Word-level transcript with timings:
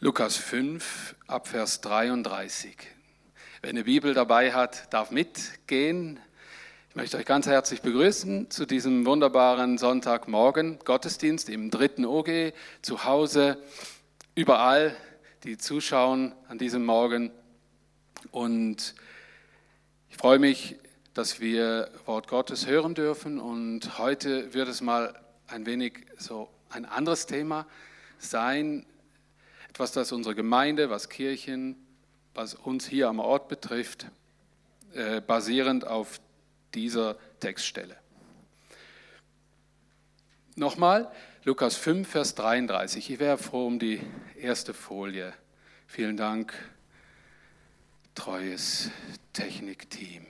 Lukas 0.00 0.36
5 0.36 1.16
ab 1.26 1.48
Vers 1.48 1.80
33. 1.80 2.76
Wer 3.62 3.70
eine 3.70 3.82
Bibel 3.82 4.14
dabei 4.14 4.52
hat, 4.52 4.92
darf 4.92 5.10
mitgehen. 5.10 6.20
Ich 6.88 6.94
möchte 6.94 7.16
euch 7.16 7.24
ganz 7.24 7.48
herzlich 7.48 7.82
begrüßen 7.82 8.48
zu 8.48 8.64
diesem 8.64 9.06
wunderbaren 9.06 9.76
Sonntagmorgen 9.76 10.78
Gottesdienst 10.84 11.48
im 11.48 11.72
dritten 11.72 12.04
OG, 12.04 12.52
zu 12.80 13.02
Hause, 13.02 13.60
überall, 14.36 14.94
die 15.42 15.58
zuschauen 15.58 16.32
an 16.46 16.58
diesem 16.58 16.84
Morgen. 16.84 17.32
Und 18.30 18.94
ich 20.10 20.16
freue 20.16 20.38
mich, 20.38 20.76
dass 21.12 21.40
wir 21.40 21.90
Wort 22.06 22.28
Gottes 22.28 22.68
hören 22.68 22.94
dürfen. 22.94 23.40
Und 23.40 23.98
heute 23.98 24.54
wird 24.54 24.68
es 24.68 24.80
mal 24.80 25.20
ein 25.48 25.66
wenig 25.66 26.06
so 26.18 26.48
ein 26.70 26.84
anderes 26.84 27.26
Thema 27.26 27.66
sein, 28.20 28.86
etwas, 29.68 29.92
das 29.92 30.12
unsere 30.12 30.34
Gemeinde, 30.34 30.90
was 30.90 31.08
Kirchen, 31.08 31.76
was 32.34 32.54
uns 32.54 32.86
hier 32.86 33.08
am 33.08 33.18
Ort 33.20 33.48
betrifft, 33.48 34.06
äh, 34.94 35.20
basierend 35.20 35.86
auf 35.86 36.20
dieser 36.74 37.16
Textstelle. 37.40 37.96
Nochmal, 40.54 41.10
Lukas 41.44 41.76
5, 41.76 42.08
Vers 42.08 42.34
33. 42.34 43.10
Ich 43.10 43.18
wäre 43.18 43.38
froh 43.38 43.66
um 43.66 43.78
die 43.78 44.00
erste 44.36 44.74
Folie. 44.74 45.32
Vielen 45.86 46.16
Dank, 46.16 46.52
treues 48.14 48.90
Technikteam. 49.32 50.26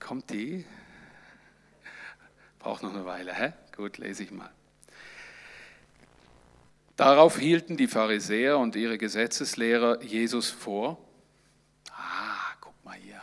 Kommt 0.00 0.30
die? 0.30 0.64
Braucht 2.58 2.82
noch 2.82 2.94
eine 2.94 3.04
Weile, 3.04 3.34
hä? 3.34 3.52
Gut, 3.76 3.98
lese 3.98 4.22
ich 4.22 4.30
mal. 4.30 4.50
Darauf 6.96 7.38
hielten 7.38 7.76
die 7.76 7.88
Pharisäer 7.88 8.58
und 8.58 8.74
ihre 8.74 8.96
Gesetzeslehrer 8.96 10.02
Jesus 10.02 10.50
vor. 10.50 10.98
Ah, 11.90 12.54
guck 12.60 12.72
mal 12.84 12.96
hier. 12.96 13.20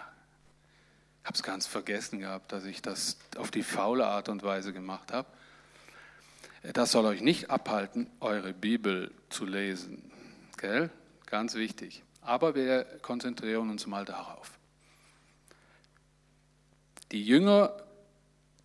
Ich 1.22 1.26
habe 1.26 1.36
es 1.36 1.42
ganz 1.42 1.66
vergessen 1.66 2.20
gehabt, 2.20 2.52
dass 2.52 2.66
ich 2.66 2.84
das 2.84 3.18
auf 3.36 3.50
die 3.50 3.64
faule 3.64 4.06
Art 4.06 4.30
und 4.30 4.44
Weise 4.44 4.74
gemacht 4.74 5.12
habe. 5.12 5.28
Das 6.74 6.92
soll 6.92 7.06
euch 7.06 7.22
nicht 7.22 7.50
abhalten, 7.50 8.10
eure 8.20 8.54
Bibel 8.54 9.12
zu 9.30 9.46
lesen. 9.46 10.12
Gell? 10.58 10.92
Ganz 11.26 11.56
wichtig. 11.56 12.04
Aber 12.22 12.54
wir 12.54 12.84
konzentrieren 13.02 13.72
uns 13.72 13.88
mal 13.88 14.06
darauf. 14.06 14.52
Die 17.12 17.24
Jünger 17.24 17.74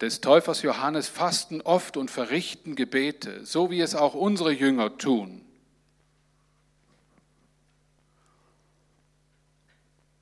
des 0.00 0.20
Täufers 0.20 0.62
Johannes 0.62 1.08
fasten 1.08 1.60
oft 1.60 1.96
und 1.96 2.10
verrichten 2.10 2.76
Gebete, 2.76 3.44
so 3.44 3.70
wie 3.70 3.80
es 3.80 3.94
auch 3.94 4.14
unsere 4.14 4.52
Jünger 4.52 4.96
tun. 4.96 5.44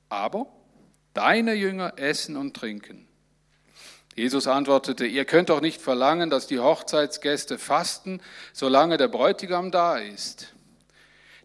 Aber 0.09 0.47
deine 1.13 1.53
Jünger 1.53 1.93
essen 1.97 2.37
und 2.37 2.55
trinken. 2.55 3.07
Jesus 4.15 4.47
antwortete, 4.47 5.05
ihr 5.05 5.25
könnt 5.25 5.49
doch 5.49 5.61
nicht 5.61 5.79
verlangen, 5.79 6.31
dass 6.31 6.47
die 6.47 6.59
Hochzeitsgäste 6.59 7.59
fasten, 7.59 8.19
solange 8.51 8.97
der 8.97 9.09
Bräutigam 9.09 9.69
da 9.69 9.97
ist. 9.97 10.53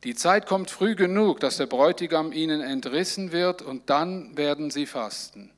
Die 0.04 0.14
Zeit 0.14 0.46
kommt 0.46 0.70
früh 0.70 0.94
genug, 0.94 1.38
dass 1.40 1.58
der 1.58 1.66
Bräutigam 1.66 2.32
ihnen 2.32 2.62
entrissen 2.62 3.30
wird 3.30 3.60
und 3.60 3.90
dann 3.90 4.36
werden 4.38 4.70
sie 4.70 4.86
fasten. 4.86 5.50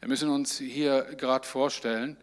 Wir 0.00 0.08
müssen 0.08 0.30
uns 0.30 0.58
hier 0.58 1.02
gerade 1.16 1.44
vorstellen, 1.44 2.16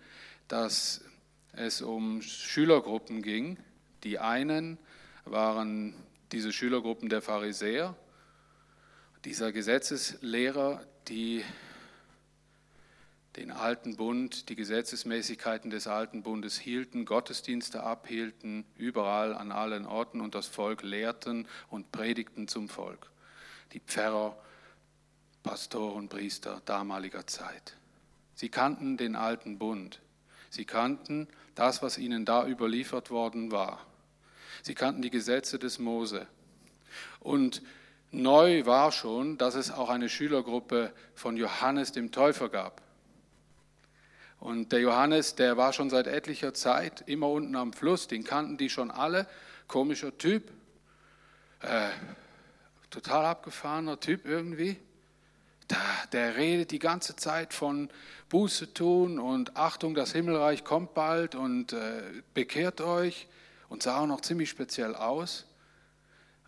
dass 0.47 1.03
es 1.51 1.81
um 1.81 2.21
Schülergruppen 2.21 3.21
ging. 3.21 3.57
Die 4.05 4.17
einen 4.17 4.77
waren 5.25 5.93
diese 6.31 6.53
Schülergruppen 6.53 7.09
der 7.09 7.21
Pharisäer, 7.21 7.93
dieser 9.25 9.51
Gesetzeslehrer, 9.51 10.85
die 11.09 11.43
den 13.35 13.51
alten 13.51 13.97
Bund, 13.97 14.47
die 14.47 14.55
Gesetzesmäßigkeiten 14.55 15.69
des 15.69 15.87
alten 15.87 16.23
Bundes 16.23 16.57
hielten, 16.57 17.03
Gottesdienste 17.03 17.83
abhielten, 17.83 18.63
überall 18.77 19.35
an 19.35 19.51
allen 19.51 19.85
Orten 19.85 20.21
und 20.21 20.33
das 20.33 20.47
Volk 20.47 20.81
lehrten 20.81 21.45
und 21.69 21.91
predigten 21.91 22.47
zum 22.47 22.69
Volk. 22.69 23.11
Die 23.73 23.81
Pfarrer 23.81 24.37
Pastoren, 25.45 26.09
Priester 26.09 26.63
damaliger 26.65 27.27
Zeit. 27.27 27.75
Sie 28.33 28.49
kannten 28.49 28.97
den 28.97 29.15
alten 29.15 29.59
Bund. 29.59 30.01
Sie 30.49 30.65
kannten 30.65 31.27
das, 31.53 31.83
was 31.83 31.99
ihnen 31.99 32.25
da 32.25 32.47
überliefert 32.47 33.11
worden 33.11 33.51
war. 33.51 33.85
Sie 34.63 34.73
kannten 34.73 35.03
die 35.03 35.11
Gesetze 35.11 35.59
des 35.59 35.77
Mose. 35.77 36.25
Und 37.19 37.61
neu 38.09 38.65
war 38.65 38.91
schon, 38.91 39.37
dass 39.37 39.53
es 39.53 39.69
auch 39.69 39.89
eine 39.89 40.09
Schülergruppe 40.09 40.91
von 41.13 41.37
Johannes 41.37 41.91
dem 41.91 42.11
Täufer 42.11 42.49
gab. 42.49 42.81
Und 44.39 44.71
der 44.71 44.79
Johannes, 44.79 45.35
der 45.35 45.57
war 45.57 45.73
schon 45.73 45.91
seit 45.91 46.07
etlicher 46.07 46.55
Zeit 46.55 47.03
immer 47.05 47.29
unten 47.29 47.55
am 47.55 47.71
Fluss, 47.71 48.07
den 48.07 48.23
kannten 48.23 48.57
die 48.57 48.71
schon 48.71 48.89
alle. 48.89 49.27
Komischer 49.67 50.17
Typ, 50.17 50.51
äh, 51.61 51.89
total 52.89 53.25
abgefahrener 53.25 53.99
Typ 53.99 54.25
irgendwie 54.25 54.79
der 56.11 56.35
redet 56.35 56.71
die 56.71 56.79
ganze 56.79 57.15
Zeit 57.15 57.53
von 57.53 57.89
Buße 58.29 58.73
tun 58.73 59.19
und 59.19 59.55
Achtung, 59.55 59.95
das 59.95 60.11
Himmelreich 60.11 60.63
kommt 60.63 60.93
bald 60.93 61.35
und 61.35 61.73
äh, 61.73 62.01
bekehrt 62.33 62.81
euch 62.81 63.27
und 63.69 63.83
sah 63.83 63.99
auch 63.99 64.07
noch 64.07 64.21
ziemlich 64.21 64.49
speziell 64.49 64.95
aus. 64.95 65.45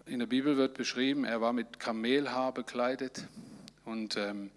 In 0.06 0.20
der 0.20 0.26
Bibel 0.26 0.58
wird 0.58 0.76
beschrieben, 0.76 1.26
er 1.26 1.42
war 1.42 1.54
mit 1.54 1.80
Kamelhaar 1.80 2.54
bekleidet 2.54 3.26
und 3.86 4.18
ähm, 4.18 4.52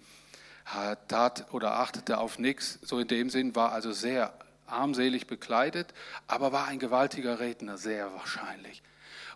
tat 1.08 1.52
oder 1.52 1.76
achtete 1.76 2.18
auf 2.18 2.38
nichts. 2.38 2.78
So 2.82 2.98
in 2.98 3.08
dem 3.08 3.30
Sinn 3.30 3.56
war 3.56 3.72
also 3.72 3.92
sehr 3.92 4.32
armselig 4.66 5.26
bekleidet, 5.26 5.92
aber 6.26 6.52
war 6.52 6.66
ein 6.68 6.78
gewaltiger 6.78 7.40
Redner, 7.40 7.76
sehr 7.76 8.12
wahrscheinlich. 8.12 8.82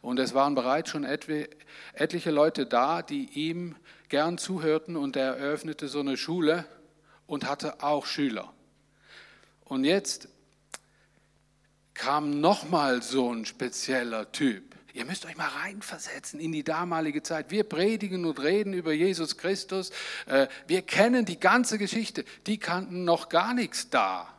Und 0.00 0.18
es 0.18 0.34
waren 0.34 0.54
bereits 0.54 0.90
schon 0.90 1.04
etliche 1.04 2.30
Leute 2.30 2.66
da, 2.66 3.02
die 3.02 3.24
ihm 3.30 3.74
gern 4.14 4.38
zuhörten 4.38 4.96
und 4.96 5.16
er 5.16 5.38
eröffnete 5.38 5.88
so 5.88 5.98
eine 5.98 6.16
Schule 6.16 6.66
und 7.26 7.48
hatte 7.48 7.82
auch 7.82 8.06
Schüler. 8.06 8.52
Und 9.64 9.82
jetzt 9.82 10.28
kam 11.94 12.38
nochmal 12.40 13.02
so 13.02 13.34
ein 13.34 13.44
spezieller 13.44 14.30
Typ. 14.30 14.76
Ihr 14.92 15.04
müsst 15.04 15.26
euch 15.26 15.36
mal 15.36 15.48
reinversetzen 15.48 16.38
in 16.38 16.52
die 16.52 16.62
damalige 16.62 17.24
Zeit. 17.24 17.50
Wir 17.50 17.64
predigen 17.64 18.24
und 18.24 18.38
reden 18.38 18.72
über 18.72 18.92
Jesus 18.92 19.36
Christus. 19.36 19.90
Äh, 20.26 20.46
wir 20.68 20.82
kennen 20.82 21.24
die 21.24 21.40
ganze 21.40 21.76
Geschichte. 21.76 22.24
Die 22.46 22.58
kannten 22.58 23.02
noch 23.02 23.28
gar 23.28 23.52
nichts 23.52 23.90
da. 23.90 24.32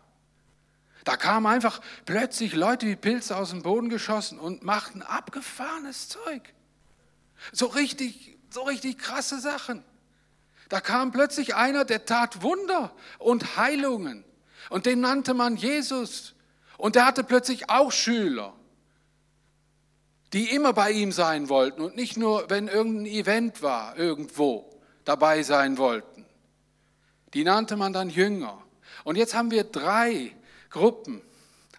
Da 1.03 1.17
kamen 1.17 1.47
einfach 1.47 1.81
plötzlich 2.05 2.53
Leute 2.53 2.87
wie 2.87 2.95
Pilze 2.95 3.35
aus 3.35 3.49
dem 3.49 3.61
Boden 3.61 3.89
geschossen 3.89 4.39
und 4.39 4.63
machten 4.63 5.01
abgefahrenes 5.01 6.07
Zeug. 6.07 6.53
So 7.51 7.65
richtig, 7.65 8.34
so 8.55 8.63
richtig 8.63 8.97
krasse 8.97 9.39
Sachen. 9.39 9.83
Da 10.69 10.79
kam 10.79 11.11
plötzlich 11.11 11.55
einer, 11.55 11.84
der 11.84 12.05
tat 12.05 12.41
Wunder 12.41 12.96
und 13.19 13.57
Heilungen. 13.57 14.23
Und 14.69 14.85
den 14.85 15.02
nannte 15.02 15.34
man 15.34 15.57
Jesus. 15.57 16.34
Und 16.78 16.96
der 16.96 17.05
hatte 17.05 17.25
plötzlich 17.25 17.69
auch 17.69 17.91
Schüler, 17.91 18.53
die 20.31 20.49
immer 20.49 20.72
bei 20.72 20.91
ihm 20.91 21.11
sein 21.11 21.49
wollten 21.49 21.81
und 21.81 21.97
nicht 21.97 22.16
nur, 22.16 22.49
wenn 22.49 22.69
irgendein 22.69 23.05
Event 23.05 23.61
war, 23.61 23.97
irgendwo 23.97 24.69
dabei 25.03 25.43
sein 25.43 25.78
wollten. 25.78 26.25
Die 27.34 27.43
nannte 27.43 27.75
man 27.75 27.91
dann 27.91 28.09
Jünger. 28.09 28.63
Und 29.03 29.17
jetzt 29.17 29.35
haben 29.35 29.52
wir 29.52 29.66
drei 29.66 30.34
Gruppen. 30.69 31.22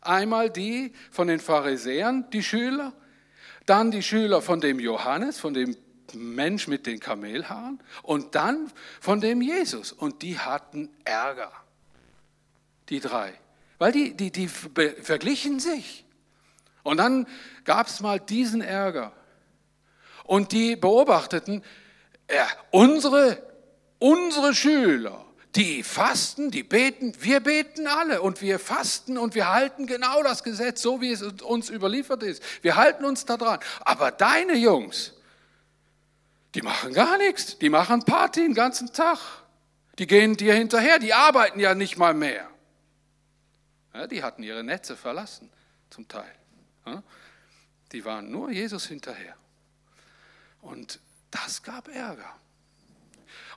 Einmal 0.03 0.51
die 0.51 0.93
von 1.11 1.27
den 1.27 1.41
Pharisäern, 1.41 2.29
die 2.31 2.43
Schüler, 2.43 2.93
dann 3.65 3.91
die 3.91 4.03
Schüler 4.03 4.43
von 4.43 4.61
dem 4.61 4.79
Johannes, 4.79 5.39
von 5.39 5.55
dem 5.55 5.75
Mensch 6.15 6.69
mit 6.69 6.87
den 6.87 7.01
Kamelhaaren 7.01 7.81
und 8.03 8.35
dann 8.35 8.71
von 9.01 9.21
dem 9.21 9.41
Jesus. 9.43 9.93
Und 9.93 10.23
die 10.23 10.39
hatten 10.39 10.91
Ärger, 11.05 11.53
die 12.89 13.01
drei, 13.01 13.33
weil 13.79 13.93
die, 13.93 14.17
die, 14.17 14.31
die 14.31 14.49
verglichen 14.49 15.61
sich. 15.61 16.05
Und 16.83 16.99
dann 16.99 17.27
gab 17.65 17.89
es 17.89 18.01
mal 18.01 18.21
diesen 18.21 18.61
Ärger. 18.61 19.13
Und 20.25 20.53
die 20.53 20.77
beobachteten, 20.77 21.65
ja, 22.31 22.47
unsere, 22.71 23.43
unsere 23.99 24.55
Schüler, 24.55 25.25
die 25.57 25.83
fasten, 25.83 26.51
die 26.51 26.63
beten, 26.63 27.15
wir 27.21 27.41
beten 27.41 27.87
alle 27.87 28.21
und 28.21 28.43
wir 28.43 28.59
fasten 28.59 29.17
und 29.17 29.35
wir 29.35 29.51
halten 29.51 29.87
genau 29.87 30.23
das 30.23 30.45
Gesetz, 30.45 30.83
so 30.83 31.01
wie 31.01 31.11
es 31.11 31.23
uns 31.23 31.71
überliefert 31.71 32.23
ist. 32.23 32.43
Wir 32.63 32.77
halten 32.77 33.05
uns 33.05 33.25
da 33.25 33.37
dran. 33.37 33.59
Aber 33.81 34.11
deine 34.11 34.55
Jungs, 34.55 35.15
die 36.57 36.63
machen 36.63 36.95
gar 36.95 37.19
nichts. 37.19 37.59
Die 37.59 37.69
machen 37.69 38.03
Party 38.03 38.41
den 38.41 38.55
ganzen 38.55 38.91
Tag. 38.93 39.19
Die 39.99 40.07
gehen 40.07 40.37
dir 40.37 40.55
hinterher, 40.55 40.99
die 40.99 41.13
arbeiten 41.13 41.61
ja 41.61 41.75
nicht 41.75 41.99
mal 41.99 42.15
mehr. 42.15 42.49
Ja, 43.93 44.07
die 44.07 44.23
hatten 44.23 44.43
ihre 44.43 44.65
Netze 44.65 44.97
verlassen, 44.97 45.51
zum 45.91 46.09
Teil. 46.09 46.35
Ja, 46.87 47.03
die 47.93 48.05
waren 48.07 48.31
nur 48.31 48.51
Jesus 48.51 48.87
hinterher. 48.87 49.37
Und 50.63 50.99
das 51.31 51.63
gab 51.63 51.89
Ärger. 51.89 52.35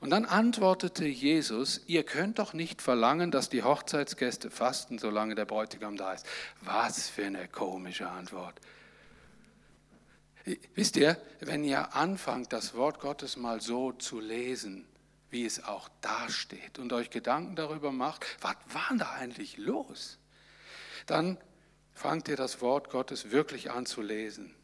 Und 0.02 0.10
dann 0.10 0.26
antwortete 0.26 1.06
Jesus, 1.06 1.82
ihr 1.88 2.04
könnt 2.04 2.40
doch 2.40 2.54
nicht 2.54 2.82
verlangen, 2.82 3.32
dass 3.32 3.50
die 3.50 3.64
Hochzeitsgäste 3.64 4.52
fasten, 4.52 5.00
solange 5.00 5.36
der 5.36 5.46
Bräutigam 5.46 5.96
da 5.96 6.14
ist. 6.14 6.26
Was 6.62 7.10
für 7.10 7.26
eine 7.26 7.48
komische 7.48 8.10
Antwort. 8.10 8.60
Wisst 10.76 10.98
ihr, 10.98 11.18
wenn 11.40 11.64
ihr 11.64 11.96
anfangt, 11.96 12.54
das 12.54 12.74
Wort 12.74 13.00
Gottes 13.00 13.38
mal 13.38 13.62
so 13.62 13.92
zu 13.92 14.20
lesen, 14.20 14.88
wie 15.30 15.46
es 15.46 15.64
auch 15.64 15.90
dasteht 16.02 16.80
und 16.80 16.92
euch 16.94 17.10
Gedanken 17.10 17.56
darüber 17.56 17.92
macht, 17.92 18.26
was 18.42 18.56
war 18.68 18.98
da 18.98 19.12
eigentlich 19.12 19.58
los? 19.58 20.18
Dann 21.06 21.38
fangt 21.94 22.28
ihr 22.28 22.36
das 22.36 22.62
Wort 22.62 22.90
Gottes 22.90 23.32
wirklich 23.32 23.72
an 23.72 23.86
zu 23.86 24.02
lesen. 24.02 24.56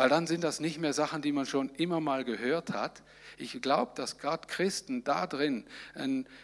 Weil 0.00 0.08
dann 0.08 0.26
sind 0.26 0.44
das 0.44 0.60
nicht 0.60 0.78
mehr 0.78 0.94
Sachen, 0.94 1.20
die 1.20 1.30
man 1.30 1.44
schon 1.44 1.68
immer 1.74 2.00
mal 2.00 2.24
gehört 2.24 2.72
hat. 2.72 3.02
Ich 3.36 3.60
glaube, 3.60 3.92
dass 3.96 4.16
gerade 4.16 4.48
Christen 4.48 5.04
da 5.04 5.26
drin 5.26 5.66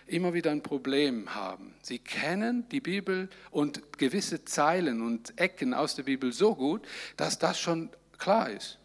immer 0.06 0.34
wieder 0.34 0.50
ein 0.50 0.62
Problem 0.62 1.34
haben. 1.34 1.74
Sie 1.80 1.98
kennen 1.98 2.68
die 2.68 2.82
Bibel 2.82 3.30
und 3.50 3.96
gewisse 3.96 4.44
Zeilen 4.44 5.00
und 5.00 5.40
Ecken 5.40 5.72
aus 5.72 5.94
der 5.94 6.02
Bibel 6.02 6.34
so 6.34 6.54
gut, 6.54 6.86
dass 7.16 7.38
das 7.38 7.58
schon 7.58 7.88
klar 8.18 8.50
ist. 8.50 8.78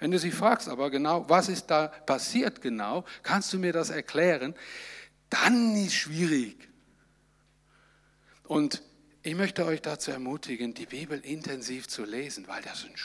Wenn 0.00 0.10
du 0.10 0.18
sie 0.18 0.32
fragst, 0.32 0.68
aber 0.68 0.90
genau, 0.90 1.26
was 1.30 1.48
ist 1.48 1.70
da 1.70 1.88
passiert 1.88 2.60
genau, 2.60 3.06
kannst 3.22 3.50
du 3.54 3.58
mir 3.58 3.72
das 3.72 3.88
erklären, 3.88 4.54
dann 5.30 5.74
ist 5.76 5.94
schwierig. 5.94 6.68
Und 8.44 8.82
ich 9.22 9.34
möchte 9.34 9.64
euch 9.64 9.80
dazu 9.80 10.10
ermutigen, 10.10 10.74
die 10.74 10.84
Bibel 10.84 11.18
intensiv 11.20 11.88
zu 11.88 12.04
lesen, 12.04 12.46
weil 12.48 12.60
das 12.60 12.84
ein 12.84 12.98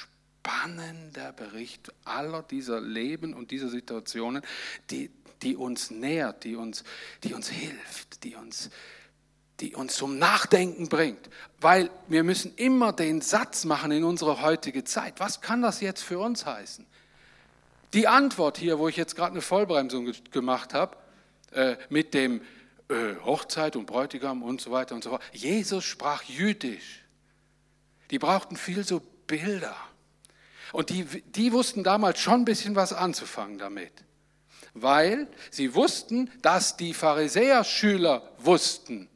spannender 0.45 1.33
Bericht 1.33 1.91
aller 2.03 2.43
dieser 2.43 2.79
Leben 2.79 3.33
und 3.33 3.51
dieser 3.51 3.69
Situationen, 3.69 4.43
die, 4.91 5.09
die 5.41 5.55
uns 5.55 5.89
nährt, 5.89 6.43
die 6.43 6.55
uns, 6.55 6.83
die 7.23 7.33
uns 7.33 7.49
hilft, 7.49 8.23
die 8.23 8.35
uns, 8.35 8.69
die 9.59 9.75
uns 9.75 9.95
zum 9.95 10.19
Nachdenken 10.19 10.87
bringt. 10.87 11.29
Weil 11.59 11.89
wir 12.07 12.23
müssen 12.23 12.53
immer 12.55 12.93
den 12.93 13.21
Satz 13.21 13.65
machen 13.65 13.91
in 13.91 14.03
unserer 14.03 14.41
heutigen 14.41 14.85
Zeit. 14.85 15.19
Was 15.19 15.41
kann 15.41 15.61
das 15.61 15.81
jetzt 15.81 16.03
für 16.03 16.19
uns 16.19 16.45
heißen? 16.45 16.85
Die 17.93 18.07
Antwort 18.07 18.57
hier, 18.57 18.77
wo 18.77 18.87
ich 18.87 18.97
jetzt 18.97 19.15
gerade 19.15 19.31
eine 19.31 19.41
Vollbremsung 19.41 20.11
gemacht 20.31 20.73
habe, 20.73 20.97
äh, 21.53 21.77
mit 21.89 22.13
dem 22.13 22.41
äh, 22.89 23.15
Hochzeit 23.23 23.75
und 23.75 23.87
Bräutigam 23.87 24.43
und 24.43 24.61
so 24.61 24.69
weiter 24.71 24.93
und 24.93 25.03
so 25.03 25.11
fort. 25.11 25.23
Jesus 25.31 25.85
sprach 25.85 26.21
jüdisch. 26.23 27.03
Die 28.11 28.19
brauchten 28.19 28.57
viel 28.57 28.83
so 28.83 29.01
Bilder. 29.25 29.75
Und 30.75 30.89
die, 30.89 31.05
die 31.05 31.53
wussten 31.53 31.83
damals 31.85 32.19
schon 32.19 32.41
ein 32.41 32.45
bisschen 32.45 32.75
was 32.75 32.91
anzufangen 32.91 33.57
damit. 33.57 33.93
Weil 34.73 35.29
sie 35.49 35.73
wussten, 35.73 36.29
dass 36.41 36.75
die 36.75 36.93
Pharisäer-Schüler 36.93 38.29
wussten, 38.39 39.07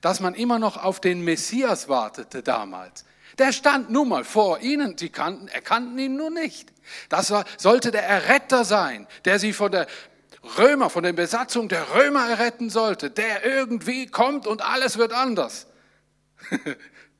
dass 0.00 0.20
man 0.20 0.34
immer 0.34 0.58
noch 0.58 0.82
auf 0.82 1.00
den 1.00 1.20
Messias 1.20 1.90
wartete 1.90 2.42
damals. 2.42 3.04
Der 3.36 3.52
stand 3.52 3.90
nun 3.90 4.08
mal 4.08 4.24
vor 4.24 4.60
ihnen, 4.60 4.96
sie 4.96 5.10
kannten, 5.10 5.48
erkannten 5.48 5.98
ihn 5.98 6.16
nur 6.16 6.30
nicht. 6.30 6.72
Das 7.10 7.30
war, 7.30 7.44
sollte 7.58 7.90
der 7.90 8.04
Erretter 8.04 8.64
sein, 8.64 9.06
der 9.26 9.38
sie 9.38 9.52
von 9.52 9.72
der 9.72 9.86
Römer, 10.56 10.88
von 10.88 11.02
der 11.02 11.12
Besatzung 11.12 11.68
der 11.68 11.94
Römer 11.94 12.26
erretten 12.30 12.70
sollte, 12.70 13.10
der 13.10 13.44
irgendwie 13.44 14.06
kommt 14.06 14.46
und 14.46 14.62
alles 14.62 14.96
wird 14.96 15.12
anders. 15.12 15.66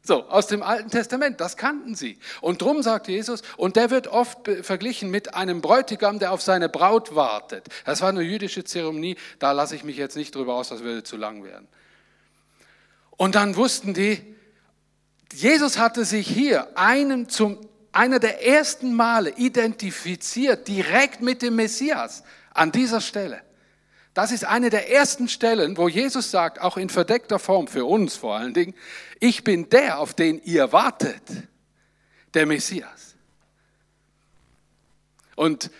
So, 0.07 0.23
aus 0.29 0.47
dem 0.47 0.63
Alten 0.63 0.89
Testament, 0.89 1.41
das 1.41 1.57
kannten 1.57 1.97
sie. 1.97 2.19
Und 2.41 2.63
drum 2.63 2.83
sagt 2.83 3.09
Jesus, 3.09 3.43
und 3.57 3.75
der 3.75 3.91
wird 3.91 4.07
oft 4.07 4.39
verglichen 4.63 5.11
mit 5.11 5.35
einem 5.35 5.61
Bräutigam, 5.61 6.21
der 6.21 6.31
auf 6.31 6.43
seine 6.43 6.69
Braut 6.69 7.17
wartet. 7.17 7.67
Das 7.85 8.03
war 8.03 8.11
eine 8.11 8.23
jüdische 8.23 8.63
Zeremonie, 8.63 9.17
da 9.41 9.51
lasse 9.51 9.75
ich 9.75 9.83
mich 9.83 9.97
jetzt 9.97 10.17
nicht 10.17 10.33
drüber 10.33 10.55
aus, 10.55 10.69
das 10.69 10.85
würde 10.85 11.03
zu 11.03 11.17
lang 11.17 11.43
werden. 11.43 11.67
Und 13.17 13.35
dann 13.35 13.57
wussten 13.57 13.95
die, 13.95 14.37
Jesus 15.33 15.77
hatte 15.77 16.05
sich 16.05 16.29
hier 16.29 16.79
einem 16.79 17.29
zum, 17.29 17.59
einer 17.91 18.21
der 18.21 18.47
ersten 18.47 18.95
Male 18.95 19.31
identifiziert, 19.31 20.69
direkt 20.69 21.21
mit 21.21 21.43
dem 21.43 21.57
Messias, 21.57 22.23
an 22.55 22.71
dieser 22.71 23.01
Stelle. 23.01 23.41
Das 24.17 24.33
ist 24.33 24.47
eine 24.47 24.71
der 24.71 24.91
ersten 24.91 25.29
Stellen, 25.29 25.77
wo 25.77 25.91
Jesus 25.91 26.31
sagt, 26.31 26.63
auch 26.63 26.79
in 26.79 26.89
verdeckter 26.89 27.39
Form 27.39 27.69
für 27.69 27.85
uns 27.85 28.17
vor 28.17 28.35
allen 28.35 28.55
Dingen, 28.55 28.75
ich 29.21 29.45
bin 29.45 29.69
der, 29.69 29.99
auf 29.99 30.15
den 30.15 30.41
ihr 30.43 30.73
wartet, 30.73 31.21
der 32.33 32.47
Messias. 32.47 33.15
Und 35.35 35.71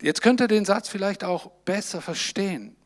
jetzt 0.00 0.22
könnt 0.22 0.40
ihr 0.40 0.46
den 0.46 0.64
Satz 0.64 0.88
vielleicht 0.88 1.24
auch 1.24 1.50
besser 1.64 2.00
verstehen. 2.00 2.76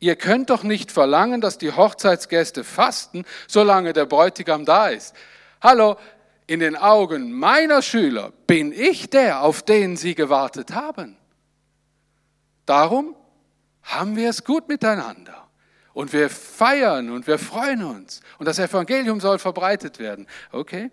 Ihr 0.00 0.16
könnt 0.16 0.50
doch 0.50 0.64
nicht 0.64 0.90
verlangen, 0.90 1.40
dass 1.40 1.56
die 1.56 1.70
Hochzeitsgäste 1.70 2.64
fasten, 2.64 3.24
solange 3.46 3.92
der 3.92 4.06
Bräutigam 4.06 4.64
da 4.64 4.88
ist. 4.88 5.14
Hallo, 5.60 5.98
in 6.48 6.58
den 6.58 6.74
Augen 6.74 7.30
meiner 7.30 7.80
Schüler 7.80 8.32
bin 8.48 8.72
ich 8.72 9.08
der, 9.08 9.42
auf 9.42 9.62
den 9.62 9.96
sie 9.96 10.16
gewartet 10.16 10.72
haben. 10.72 11.16
Darum 12.66 13.14
haben 13.82 14.16
wir 14.16 14.28
es 14.28 14.44
gut 14.44 14.68
miteinander. 14.68 15.48
Und 15.92 16.12
wir 16.12 16.30
feiern 16.30 17.10
und 17.10 17.26
wir 17.26 17.38
freuen 17.38 17.84
uns. 17.84 18.20
Und 18.38 18.46
das 18.46 18.58
Evangelium 18.58 19.20
soll 19.20 19.38
verbreitet 19.38 19.98
werden. 19.98 20.26
Okay? 20.50 20.90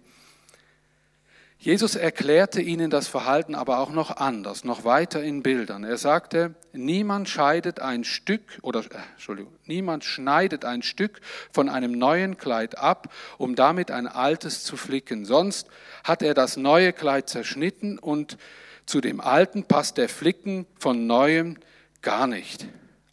Jesus 1.61 1.95
erklärte 1.95 2.61
ihnen 2.61 2.89
das 2.89 3.09
Verhalten 3.09 3.53
aber 3.53 3.79
auch 3.79 3.91
noch 3.91 4.15
anders, 4.15 4.63
noch 4.63 4.85
weiter 4.85 5.21
in 5.21 5.43
Bildern. 5.43 5.83
Er 5.83 5.97
sagte, 5.97 6.55
niemand 6.71 7.27
scheidet 7.27 7.81
ein 7.81 8.05
Stück 8.05 8.59
oder 8.61 8.79
äh, 8.79 8.97
Entschuldigung, 9.11 9.53
niemand 9.65 10.05
schneidet 10.05 10.63
ein 10.63 10.83
Stück 10.83 11.19
von 11.51 11.67
einem 11.67 11.91
neuen 11.91 12.37
Kleid 12.37 12.77
ab, 12.77 13.13
um 13.37 13.55
damit 13.55 13.91
ein 13.91 14.07
altes 14.07 14.63
zu 14.63 14.77
flicken. 14.77 15.25
Sonst 15.25 15.67
hat 16.05 16.21
er 16.21 16.33
das 16.33 16.55
neue 16.55 16.93
Kleid 16.93 17.27
zerschnitten 17.27 17.99
und 17.99 18.37
zu 18.85 19.01
dem 19.01 19.19
alten 19.19 19.65
passt 19.65 19.97
der 19.97 20.07
Flicken 20.07 20.65
von 20.79 21.07
neuem 21.07 21.57
gar 22.01 22.25
nicht. 22.25 22.69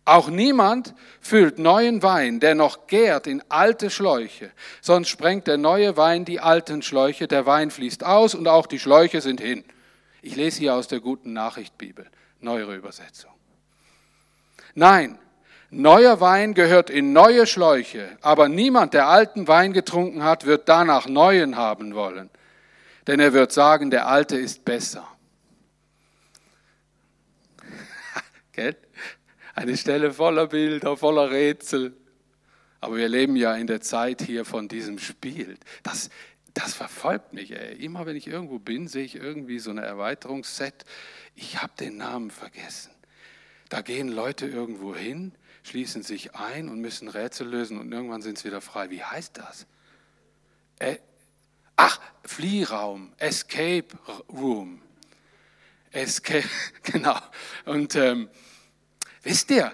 Auch 0.07 0.29
niemand 0.29 0.95
füllt 1.21 1.59
neuen 1.59 2.01
Wein, 2.01 2.39
der 2.39 2.55
noch 2.55 2.87
gärt, 2.87 3.27
in 3.27 3.43
alte 3.49 3.91
Schläuche, 3.91 4.53
sonst 4.81 5.09
sprengt 5.09 5.49
der 5.49 5.59
neue 5.59 5.97
Wein 5.97 6.25
die 6.25 6.39
alten 6.39 6.81
Schläuche, 6.83 7.27
der 7.27 7.45
Wein 7.45 7.73
fließt 7.73 8.05
aus 8.05 8.37
und 8.37 8.47
auch 8.47 8.69
die 8.69 8.79
Schläuche 8.79 9.21
sind 9.21 9.41
hin. 9.41 9.65
Ich 10.23 10.37
lese 10.37 10.61
hier 10.61 10.77
aus 10.77 10.87
der 10.87 11.01
guten 11.01 11.33
Nachricht 11.33 11.77
Bibel, 11.77 12.07
neuere 12.39 12.77
Übersetzung. 12.77 13.33
Nein, 14.75 15.19
neuer 15.71 16.21
Wein 16.21 16.55
gehört 16.55 16.89
in 16.89 17.13
neue 17.13 17.45
Schläuche, 17.45 18.17
aber 18.21 18.49
niemand, 18.49 18.95
der 18.95 19.09
alten 19.09 19.49
Wein 19.49 19.73
getrunken 19.73 20.23
hat, 20.23 20.47
wird 20.47 20.69
danach 20.69 21.09
neuen 21.09 21.57
haben 21.57 21.97
wollen, 21.97 22.31
denn 23.09 23.19
er 23.19 23.33
wird 23.33 23.51
sagen, 23.51 23.91
der 23.91 24.07
alte 24.07 24.37
ist 24.37 24.65
besser. 24.65 25.05
Gell? 28.53 28.77
Eine 29.57 29.79
Stelle 29.79 30.13
voller 30.13 30.49
Bilder, 30.49 30.99
voller 30.99 31.31
Rätsel. 31.31 31.97
Aber 32.83 32.97
wir 32.97 33.09
leben 33.09 33.37
ja 33.37 33.57
in 33.57 33.67
der 33.67 33.81
Zeit 33.81 34.21
hier 34.21 34.45
von 34.45 34.69
diesem 34.69 34.99
Spiel. 34.99 35.57
Das, 35.83 36.11
das 36.53 36.75
verfolgt 36.75 37.33
mich. 37.33 37.53
Ey. 37.53 37.83
Immer 37.83 38.05
wenn 38.05 38.17
ich 38.17 38.27
irgendwo 38.27 38.59
bin, 38.59 38.87
sehe 38.87 39.05
ich 39.05 39.15
irgendwie 39.15 39.59
so 39.59 39.71
eine 39.71 39.81
Erweiterungsset. 39.81 40.85
Ich 41.35 41.63
habe 41.63 41.73
den 41.81 41.97
Namen 41.97 42.31
vergessen. 42.31 42.93
Da 43.71 43.81
gehen 43.81 44.09
Leute 44.09 44.47
irgendwo 44.47 44.95
hin, 44.95 45.33
schließen 45.63 46.03
sich 46.03 46.35
ein 46.35 46.69
und 46.69 46.83
müssen 46.83 47.09
Rätsel 47.09 47.49
lösen 47.49 47.81
und 47.81 47.91
irgendwann 47.91 48.21
sind 48.21 48.37
sie 48.37 48.45
wieder 48.45 48.61
frei. 48.61 48.91
Wie 48.91 49.03
heißt 49.03 49.39
das? 49.39 49.67
Äh, 50.81 50.99
ach, 51.77 51.99
Fliehraum, 52.25 53.15
Escape 53.17 53.89
Room. 54.29 54.83
Escape, 55.93 56.45
genau. 56.83 57.19
Und 57.65 57.97
ähm, 57.97 58.29
Wisst 59.27 59.51
ihr, 59.51 59.73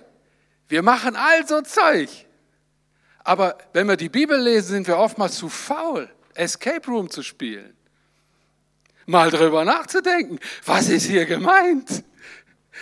wir 0.66 0.82
machen 0.82 1.14
all 1.14 1.46
so 1.46 1.60
Zeug. 1.60 2.08
Aber 3.22 3.58
wenn 3.74 3.86
wir 3.86 3.98
die 3.98 4.08
Bibel 4.08 4.40
lesen, 4.40 4.68
sind 4.68 4.86
wir 4.86 4.96
oftmals 4.96 5.34
zu 5.34 5.50
faul, 5.50 6.08
Escape 6.32 6.90
Room 6.90 7.10
zu 7.10 7.22
spielen. 7.22 7.76
Mal 9.04 9.30
drüber 9.30 9.66
nachzudenken, 9.66 10.38
was 10.64 10.88
ist 10.88 11.04
hier 11.04 11.26
gemeint? 11.26 12.02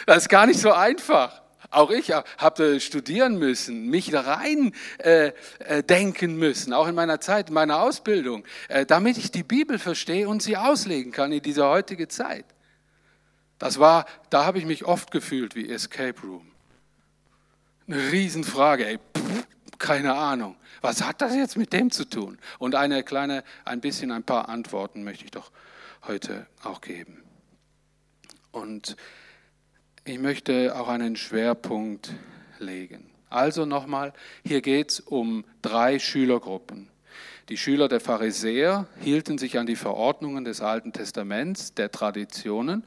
Das 0.06 0.18
ist 0.18 0.28
gar 0.28 0.46
nicht 0.46 0.60
so 0.60 0.70
einfach. 0.70 1.42
Auch 1.70 1.90
ich 1.90 2.12
habe 2.12 2.78
studieren 2.78 3.36
müssen, 3.36 3.88
mich 3.88 4.12
da 4.12 4.20
rein 4.20 4.72
äh, 4.98 5.32
äh, 5.58 5.82
denken 5.82 6.36
müssen, 6.36 6.72
auch 6.72 6.86
in 6.86 6.94
meiner 6.94 7.20
Zeit, 7.20 7.48
in 7.48 7.54
meiner 7.54 7.82
Ausbildung, 7.82 8.44
äh, 8.68 8.86
damit 8.86 9.18
ich 9.18 9.32
die 9.32 9.42
Bibel 9.42 9.80
verstehe 9.80 10.28
und 10.28 10.40
sie 10.40 10.56
auslegen 10.56 11.10
kann 11.10 11.32
in 11.32 11.42
dieser 11.42 11.68
heutigen 11.68 12.08
Zeit. 12.08 12.44
Das 13.58 13.80
war, 13.80 14.06
da 14.30 14.44
habe 14.44 14.58
ich 14.58 14.66
mich 14.66 14.84
oft 14.84 15.10
gefühlt 15.10 15.56
wie 15.56 15.68
Escape 15.68 16.20
Room. 16.22 16.49
Eine 17.90 18.12
Riesenfrage, 18.12 18.86
ey. 18.86 18.98
keine 19.78 20.14
Ahnung. 20.14 20.54
Was 20.80 21.02
hat 21.02 21.20
das 21.20 21.34
jetzt 21.34 21.56
mit 21.56 21.72
dem 21.72 21.90
zu 21.90 22.08
tun? 22.08 22.38
Und 22.60 22.76
eine 22.76 23.02
kleine, 23.02 23.42
ein 23.64 23.80
bisschen, 23.80 24.12
ein 24.12 24.22
paar 24.22 24.48
Antworten 24.48 25.02
möchte 25.02 25.24
ich 25.24 25.32
doch 25.32 25.50
heute 26.06 26.46
auch 26.62 26.82
geben. 26.82 27.24
Und 28.52 28.94
ich 30.04 30.20
möchte 30.20 30.78
auch 30.78 30.86
einen 30.86 31.16
Schwerpunkt 31.16 32.14
legen. 32.60 33.10
Also 33.28 33.66
nochmal, 33.66 34.12
hier 34.46 34.62
geht 34.62 34.92
es 34.92 35.00
um 35.00 35.44
drei 35.60 35.98
Schülergruppen. 35.98 36.88
Die 37.48 37.56
Schüler 37.56 37.88
der 37.88 37.98
Pharisäer 37.98 38.86
hielten 39.00 39.36
sich 39.36 39.58
an 39.58 39.66
die 39.66 39.74
Verordnungen 39.74 40.44
des 40.44 40.60
Alten 40.60 40.92
Testaments, 40.92 41.74
der 41.74 41.90
Traditionen 41.90 42.84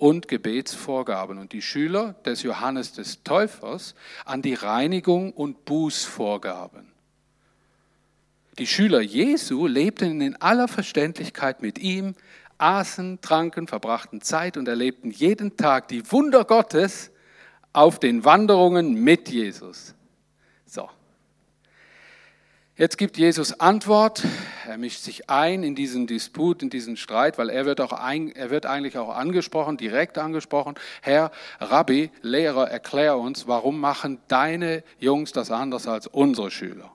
und 0.00 0.28
Gebetsvorgaben 0.28 1.38
und 1.38 1.52
die 1.52 1.62
Schüler 1.62 2.14
des 2.24 2.42
Johannes 2.42 2.92
des 2.94 3.22
Täufers 3.22 3.94
an 4.24 4.40
die 4.40 4.54
Reinigung 4.54 5.32
und 5.32 5.66
Bußvorgaben. 5.66 6.90
Die 8.58 8.66
Schüler 8.66 9.00
Jesu 9.00 9.66
lebten 9.66 10.20
in 10.20 10.36
aller 10.36 10.68
Verständlichkeit 10.68 11.62
mit 11.62 11.78
ihm, 11.78 12.14
aßen, 12.56 13.20
tranken, 13.20 13.66
verbrachten 13.68 14.22
Zeit 14.22 14.56
und 14.56 14.68
erlebten 14.68 15.10
jeden 15.10 15.56
Tag 15.56 15.88
die 15.88 16.10
Wunder 16.10 16.44
Gottes 16.44 17.10
auf 17.72 17.98
den 17.98 18.24
Wanderungen 18.24 18.94
mit 18.94 19.28
Jesus. 19.28 19.94
Jetzt 22.80 22.96
gibt 22.96 23.18
Jesus 23.18 23.60
Antwort. 23.60 24.22
Er 24.66 24.78
mischt 24.78 25.02
sich 25.02 25.28
ein 25.28 25.64
in 25.64 25.74
diesen 25.74 26.06
Disput, 26.06 26.62
in 26.62 26.70
diesen 26.70 26.96
Streit, 26.96 27.36
weil 27.36 27.50
er 27.50 27.66
wird, 27.66 27.78
auch 27.78 27.92
ein, 27.92 28.34
er 28.34 28.48
wird 28.48 28.64
eigentlich 28.64 28.96
auch 28.96 29.14
angesprochen, 29.14 29.76
direkt 29.76 30.16
angesprochen. 30.16 30.76
Herr 31.02 31.30
Rabbi, 31.58 32.10
Lehrer, 32.22 32.70
erklär 32.70 33.18
uns, 33.18 33.46
warum 33.46 33.78
machen 33.80 34.18
deine 34.28 34.82
Jungs 34.98 35.32
das 35.32 35.50
anders 35.50 35.86
als 35.86 36.06
unsere 36.06 36.50
Schüler? 36.50 36.90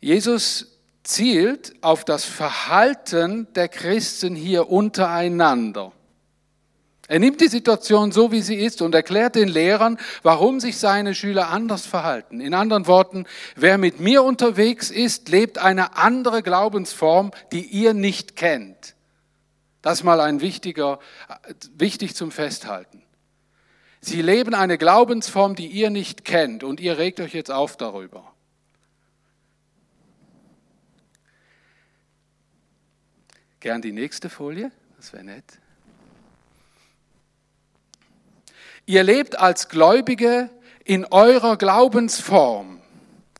Jesus 0.00 0.78
zielt 1.02 1.74
auf 1.80 2.04
das 2.04 2.24
Verhalten 2.24 3.48
der 3.54 3.66
Christen 3.66 4.36
hier 4.36 4.70
untereinander. 4.70 5.90
Er 7.14 7.20
nimmt 7.20 7.40
die 7.40 7.46
Situation 7.46 8.10
so, 8.10 8.32
wie 8.32 8.42
sie 8.42 8.56
ist 8.56 8.82
und 8.82 8.92
erklärt 8.92 9.36
den 9.36 9.46
Lehrern, 9.46 9.98
warum 10.24 10.58
sich 10.58 10.78
seine 10.78 11.14
Schüler 11.14 11.48
anders 11.48 11.86
verhalten. 11.86 12.40
In 12.40 12.54
anderen 12.54 12.88
Worten, 12.88 13.26
wer 13.54 13.78
mit 13.78 14.00
mir 14.00 14.24
unterwegs 14.24 14.90
ist, 14.90 15.28
lebt 15.28 15.58
eine 15.58 15.96
andere 15.96 16.42
Glaubensform, 16.42 17.30
die 17.52 17.66
ihr 17.66 17.94
nicht 17.94 18.34
kennt. 18.34 18.96
Das 19.80 20.00
ist 20.00 20.02
mal 20.02 20.18
ein 20.20 20.40
wichtiger, 20.40 20.98
wichtig 21.76 22.16
zum 22.16 22.32
Festhalten. 22.32 23.04
Sie 24.00 24.20
leben 24.20 24.52
eine 24.52 24.76
Glaubensform, 24.76 25.54
die 25.54 25.68
ihr 25.68 25.90
nicht 25.90 26.24
kennt 26.24 26.64
und 26.64 26.80
ihr 26.80 26.98
regt 26.98 27.20
euch 27.20 27.32
jetzt 27.32 27.52
auf 27.52 27.76
darüber. 27.76 28.34
Gern 33.60 33.82
die 33.82 33.92
nächste 33.92 34.28
Folie, 34.28 34.72
das 34.96 35.12
wäre 35.12 35.22
nett. 35.22 35.60
Ihr 38.86 39.02
lebt 39.02 39.38
als 39.38 39.68
Gläubige 39.68 40.50
in 40.84 41.06
eurer 41.06 41.56
Glaubensform, 41.56 42.80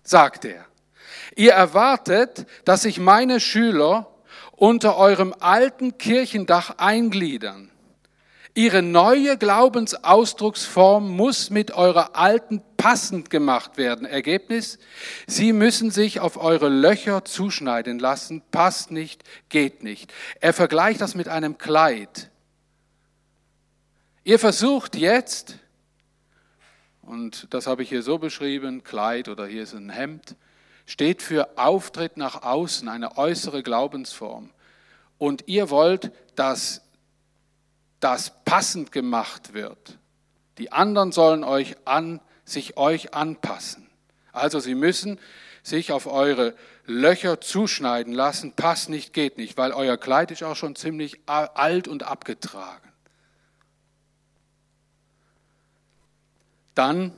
sagt 0.02 0.44
er. 0.44 0.64
Ihr 1.36 1.52
erwartet, 1.52 2.46
dass 2.64 2.82
sich 2.82 2.98
meine 2.98 3.40
Schüler 3.40 4.10
unter 4.52 4.96
eurem 4.96 5.34
alten 5.38 5.98
Kirchendach 5.98 6.78
eingliedern. 6.78 7.70
Ihre 8.56 8.82
neue 8.82 9.36
Glaubensausdrucksform 9.36 11.10
muss 11.10 11.50
mit 11.50 11.72
eurer 11.72 12.14
alten 12.14 12.62
passend 12.76 13.28
gemacht 13.28 13.76
werden. 13.78 14.06
Ergebnis? 14.06 14.78
Sie 15.26 15.52
müssen 15.52 15.90
sich 15.90 16.20
auf 16.20 16.36
eure 16.36 16.68
Löcher 16.68 17.24
zuschneiden 17.24 17.98
lassen. 17.98 18.42
Passt 18.52 18.92
nicht, 18.92 19.24
geht 19.48 19.82
nicht. 19.82 20.14
Er 20.40 20.52
vergleicht 20.52 21.00
das 21.00 21.16
mit 21.16 21.26
einem 21.26 21.58
Kleid. 21.58 22.30
Ihr 24.26 24.38
versucht 24.38 24.96
jetzt, 24.96 25.58
und 27.02 27.46
das 27.52 27.66
habe 27.66 27.82
ich 27.82 27.90
hier 27.90 28.02
so 28.02 28.16
beschrieben, 28.16 28.82
Kleid 28.82 29.28
oder 29.28 29.46
hier 29.46 29.64
ist 29.64 29.74
ein 29.74 29.90
Hemd, 29.90 30.36
steht 30.86 31.20
für 31.20 31.58
Auftritt 31.58 32.16
nach 32.16 32.42
außen, 32.42 32.88
eine 32.88 33.18
äußere 33.18 33.62
Glaubensform. 33.62 34.48
Und 35.18 35.44
ihr 35.46 35.68
wollt, 35.68 36.10
dass 36.36 36.80
das 38.00 38.32
passend 38.46 38.92
gemacht 38.92 39.52
wird. 39.52 39.98
Die 40.56 40.72
anderen 40.72 41.12
sollen 41.12 41.44
euch 41.44 41.76
an, 41.84 42.20
sich 42.46 42.78
euch 42.78 43.12
anpassen. 43.12 43.90
Also 44.32 44.58
sie 44.58 44.74
müssen 44.74 45.20
sich 45.62 45.92
auf 45.92 46.06
eure 46.06 46.54
Löcher 46.86 47.42
zuschneiden 47.42 48.14
lassen. 48.14 48.54
Passt 48.54 48.88
nicht, 48.88 49.12
geht 49.12 49.36
nicht, 49.36 49.58
weil 49.58 49.72
euer 49.72 49.98
Kleid 49.98 50.30
ist 50.30 50.42
auch 50.42 50.56
schon 50.56 50.76
ziemlich 50.76 51.20
alt 51.26 51.88
und 51.88 52.04
abgetragen. 52.04 52.93
Dann 56.74 57.12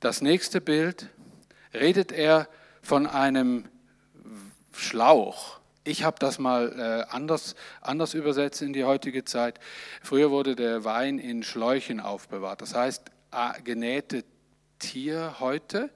das 0.00 0.22
nächste 0.22 0.60
Bild, 0.60 1.08
redet 1.74 2.12
er 2.12 2.48
von 2.82 3.06
einem 3.06 3.66
Schlauch. 4.72 5.60
Ich 5.84 6.04
habe 6.04 6.16
das 6.18 6.38
mal 6.38 7.06
äh, 7.08 7.12
anders, 7.14 7.54
anders 7.80 8.14
übersetzt 8.14 8.62
in 8.62 8.72
die 8.72 8.84
heutige 8.84 9.24
Zeit. 9.24 9.60
Früher 10.02 10.30
wurde 10.30 10.56
der 10.56 10.84
Wein 10.84 11.18
in 11.18 11.42
Schläuchen 11.42 12.00
aufbewahrt, 12.00 12.62
das 12.62 12.74
heißt 12.74 13.10
genähte 13.64 14.24
Tierhäute. 14.78 15.90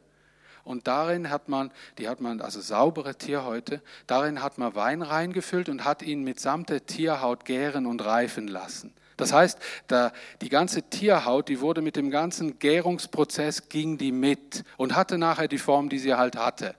Und 0.62 0.86
darin 0.86 1.28
hat 1.28 1.48
man, 1.48 1.70
die 1.98 2.08
hat 2.08 2.20
man, 2.20 2.40
also 2.40 2.60
saubere 2.60 3.16
Tierhäute, 3.16 3.82
darin 4.06 4.42
hat 4.42 4.56
man 4.56 4.74
Wein 4.74 5.02
reingefüllt 5.02 5.68
und 5.68 5.84
hat 5.84 6.02
ihn 6.02 6.22
mitsamt 6.22 6.70
der 6.70 6.86
Tierhaut 6.86 7.44
gären 7.44 7.84
und 7.84 8.02
reifen 8.02 8.48
lassen. 8.48 8.94
Das 9.16 9.32
heißt, 9.32 9.58
da, 9.86 10.12
die 10.42 10.48
ganze 10.48 10.82
Tierhaut, 10.82 11.48
die 11.48 11.60
wurde 11.60 11.82
mit 11.82 11.96
dem 11.96 12.10
ganzen 12.10 12.58
Gärungsprozess, 12.58 13.68
ging 13.68 13.98
die 13.98 14.12
mit 14.12 14.64
und 14.76 14.96
hatte 14.96 15.18
nachher 15.18 15.48
die 15.48 15.58
Form, 15.58 15.88
die 15.88 15.98
sie 15.98 16.14
halt 16.14 16.36
hatte. 16.36 16.74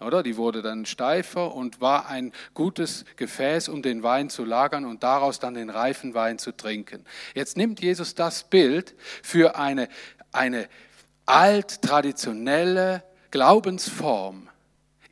Oder? 0.00 0.22
Die 0.22 0.36
wurde 0.36 0.62
dann 0.62 0.86
steifer 0.86 1.54
und 1.54 1.80
war 1.80 2.08
ein 2.08 2.32
gutes 2.54 3.04
Gefäß, 3.16 3.68
um 3.68 3.82
den 3.82 4.02
Wein 4.02 4.30
zu 4.30 4.44
lagern 4.44 4.86
und 4.86 5.02
daraus 5.02 5.38
dann 5.38 5.54
den 5.54 5.68
reifen 5.68 6.14
Wein 6.14 6.38
zu 6.38 6.52
trinken. 6.52 7.04
Jetzt 7.34 7.56
nimmt 7.56 7.80
Jesus 7.80 8.14
das 8.14 8.44
Bild 8.44 8.94
für 9.22 9.56
eine, 9.56 9.88
eine 10.32 10.68
alt 11.26 11.82
traditionelle 11.82 13.02
Glaubensform 13.30 14.48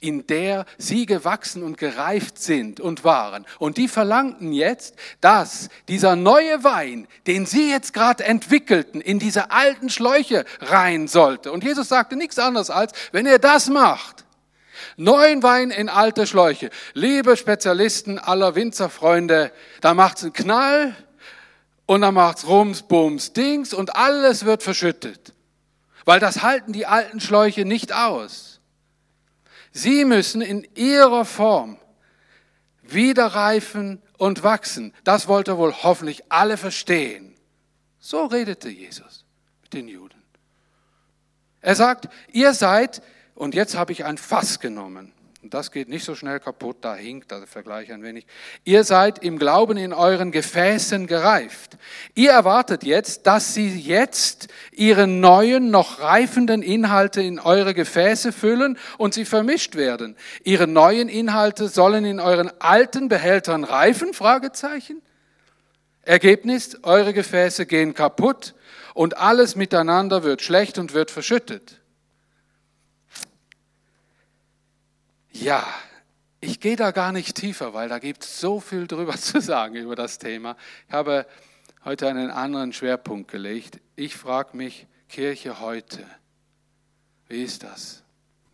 in 0.01 0.27
der 0.27 0.65
sie 0.77 1.07
gewachsen 1.07 1.63
und 1.63 1.79
gereift 1.79 2.39
sind 2.39 2.81
und 2.81 3.05
waren. 3.05 3.47
Und 3.59 3.77
die 3.77 3.89
verlangten 3.89 4.53
jetzt, 4.53 4.95
dass 5.21 5.69
dieser 5.89 6.17
neue 6.17 6.65
Wein, 6.65 7.09
den 7.27 7.47
sie 7.47 7.71
jetzt 7.71 7.93
gerade 7.93 8.25
entwickelten, 8.25 9.01
in 9.01 9.19
diese 9.19 9.51
alten 9.51 9.91
Schläuche 9.91 10.45
rein 10.61 11.09
sollte. 11.09 11.53
Und 11.53 11.65
Jesus 11.65 11.89
sagte 11.89 12.17
nichts 12.17 12.39
anderes 12.39 12.71
als, 12.71 12.93
wenn 13.13 13.27
ihr 13.27 13.39
das 13.39 13.69
macht, 13.69 14.25
neuen 14.97 15.43
Wein 15.43 15.71
in 15.71 15.89
alte 15.89 16.27
Schläuche, 16.27 16.71
liebe 16.95 17.37
Spezialisten 17.37 18.19
aller 18.19 18.55
Winzerfreunde, 18.55 19.53
da 19.81 19.95
macht's 19.95 20.23
einen 20.23 20.33
Knall 20.33 20.95
und 21.87 22.03
dann 22.03 22.15
macht's 22.15 22.47
Rums, 22.47 22.83
Bums, 22.83 23.33
Dings 23.33 23.73
und 23.73 23.97
alles 23.97 24.45
wird 24.45 24.63
verschüttet. 24.63 25.35
Weil 26.05 26.21
das 26.21 26.43
halten 26.43 26.73
die 26.73 26.87
alten 26.87 27.21
Schläuche 27.21 27.65
nicht 27.65 27.93
aus. 27.93 28.48
Sie 29.73 30.05
müssen 30.05 30.41
in 30.41 30.67
ihrer 30.75 31.25
Form 31.25 31.79
wieder 32.83 33.27
reifen 33.27 34.03
und 34.17 34.43
wachsen. 34.43 34.95
Das 35.05 35.29
wollte 35.29 35.59
wohl 35.59 35.73
hoffentlich 35.73 36.23
alle 36.31 36.57
verstehen. 36.57 37.35
So 37.99 38.27
redete 38.27 38.69
Jesus 38.69 39.25
mit 39.63 39.75
den 39.75 39.89
Juden. 39.89 40.23
Er 41.61 41.75
sagt, 41.75 42.09
ihr 42.33 42.55
seid, 42.55 43.03
und 43.35 43.55
jetzt 43.55 43.77
habe 43.77 43.93
ich 43.93 44.05
ein 44.05 44.19
Fass 44.19 44.61
genommen. 44.61 45.13
Und 45.49 45.55
das 45.55 45.73
geht 45.73 45.89
nicht 45.89 46.05
so 46.05 46.15
schnell 46.15 46.41
kaputt, 46.41 46.77
da 46.83 46.95
hinkt 46.95 47.31
der 47.31 47.47
Vergleich 47.47 47.91
ein 47.91 48.03
wenig. 48.03 48.27
Ihr 48.65 48.85
seid 48.85 49.25
im 49.25 49.39
Glauben 49.39 49.79
in 49.79 49.95
euren 49.95 50.31
Gefäßen 50.31 51.07
gereift. 51.07 51.79
Ihr 52.15 52.33
erwartet 52.33 52.85
jetzt, 52.85 53.27
dass 53.27 53.55
sie 53.55 53.75
jetzt 53.81 54.49
ihre 54.73 55.07
neuen, 55.07 55.71
noch 55.71 56.01
reifenden 56.01 56.61
Inhalte 56.61 57.23
in 57.23 57.39
eure 57.39 57.73
Gefäße 57.73 58.31
füllen 58.33 58.77
und 58.99 59.15
sie 59.15 59.25
vermischt 59.25 59.75
werden. 59.75 60.17
Ihre 60.45 60.67
neuen 60.67 61.09
Inhalte 61.09 61.69
sollen 61.69 62.05
in 62.05 62.21
euren 62.21 62.51
alten 62.59 63.09
Behältern 63.09 63.65
reifen? 63.65 64.13
Fragezeichen. 64.13 65.01
Ergebnis, 66.03 66.77
eure 66.83 67.15
Gefäße 67.15 67.65
gehen 67.65 67.95
kaputt 67.95 68.55
und 68.93 69.17
alles 69.17 69.57
miteinander 69.57 70.25
wird 70.25 70.43
schlecht 70.43 70.77
und 70.77 70.93
wird 70.93 71.11
verschüttet. 71.11 71.78
Ja, 75.41 75.65
ich 76.41 76.59
gehe 76.59 76.75
da 76.75 76.91
gar 76.91 77.13
nicht 77.13 77.37
tiefer, 77.37 77.73
weil 77.73 77.89
da 77.89 78.01
gibt 78.01 78.25
es 78.25 78.41
so 78.41 78.59
viel 78.59 78.89
drüber 78.89 79.17
zu 79.17 79.41
sagen 79.41 79.77
über 79.77 79.95
das 79.95 80.19
Thema. 80.19 80.57
Ich 80.89 80.93
habe 80.93 81.27
heute 81.85 82.09
einen 82.09 82.31
anderen 82.31 82.73
Schwerpunkt 82.73 83.31
gelegt. 83.31 83.81
Ich 83.95 84.17
frage 84.17 84.57
mich, 84.57 84.89
Kirche 85.09 85.61
heute, 85.61 86.05
Wie 87.29 87.43
ist 87.43 87.63
das 87.63 88.03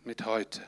mit 0.03 0.25
heute? 0.25 0.61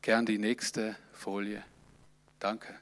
Gern 0.00 0.24
die 0.24 0.38
nächste 0.38 0.96
Folie. 1.12 1.62
Danke. 2.38 2.74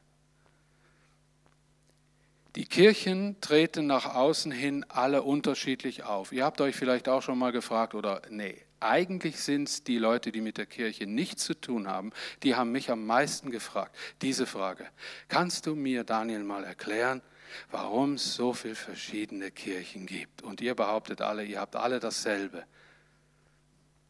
Die 2.54 2.66
Kirchen 2.66 3.40
treten 3.40 3.86
nach 3.86 4.14
außen 4.14 4.52
hin 4.52 4.86
alle 4.88 5.22
unterschiedlich 5.22 6.04
auf. 6.04 6.30
Ihr 6.30 6.44
habt 6.44 6.60
euch 6.60 6.76
vielleicht 6.76 7.08
auch 7.08 7.22
schon 7.22 7.38
mal 7.38 7.50
gefragt, 7.50 7.94
oder 7.94 8.22
nee, 8.30 8.62
eigentlich 8.84 9.40
sind 9.40 9.68
es 9.68 9.84
die 9.84 9.98
Leute, 9.98 10.30
die 10.32 10.40
mit 10.40 10.58
der 10.58 10.66
Kirche 10.66 11.06
nichts 11.06 11.44
zu 11.44 11.54
tun 11.54 11.88
haben, 11.88 12.12
die 12.42 12.54
haben 12.54 12.72
mich 12.72 12.90
am 12.90 13.06
meisten 13.06 13.50
gefragt. 13.50 13.96
Diese 14.22 14.46
Frage, 14.46 14.86
kannst 15.28 15.66
du 15.66 15.74
mir, 15.74 16.04
Daniel, 16.04 16.44
mal 16.44 16.64
erklären, 16.64 17.22
warum 17.70 18.14
es 18.14 18.34
so 18.34 18.52
viele 18.52 18.74
verschiedene 18.74 19.50
Kirchen 19.50 20.06
gibt? 20.06 20.42
Und 20.42 20.60
ihr 20.60 20.74
behauptet 20.74 21.20
alle, 21.20 21.44
ihr 21.44 21.60
habt 21.60 21.76
alle 21.76 22.00
dasselbe. 22.00 22.64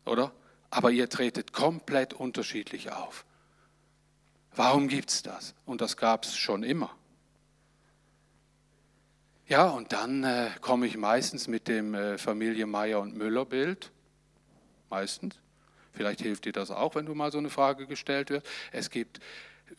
Oder? 0.05 0.33
Aber 0.71 0.91
ihr 0.91 1.09
tretet 1.09 1.53
komplett 1.53 2.13
unterschiedlich 2.13 2.91
auf. 2.91 3.25
Warum 4.57 4.89
gibt 4.89 5.11
es 5.11 5.23
das? 5.23 5.55
Und 5.65 5.81
das 5.81 5.97
gab 5.97 6.25
es 6.25 6.37
schon 6.37 6.63
immer. 6.63 6.97
Ja, 9.47 9.69
und 9.69 9.93
dann 9.93 10.25
äh, 10.25 10.51
komme 10.61 10.87
ich 10.87 10.97
meistens 10.97 11.49
mit 11.49 11.69
dem 11.69 11.95
äh, 11.95 12.17
Familie 12.17 12.67
Meier 12.67 13.01
und 13.01 13.15
Müller 13.15 13.45
Bild. 13.45 13.93
Meistens. 14.95 15.35
Vielleicht 15.93 16.21
hilft 16.21 16.45
dir 16.45 16.53
das 16.53 16.71
auch, 16.71 16.95
wenn 16.95 17.05
du 17.05 17.17
mal 17.17 17.33
so 17.33 17.39
eine 17.39 17.51
Frage 17.51 17.89
gestellt 17.89 18.31
wird. 18.31 18.47
Es 18.71 18.91
gibt, 18.91 19.19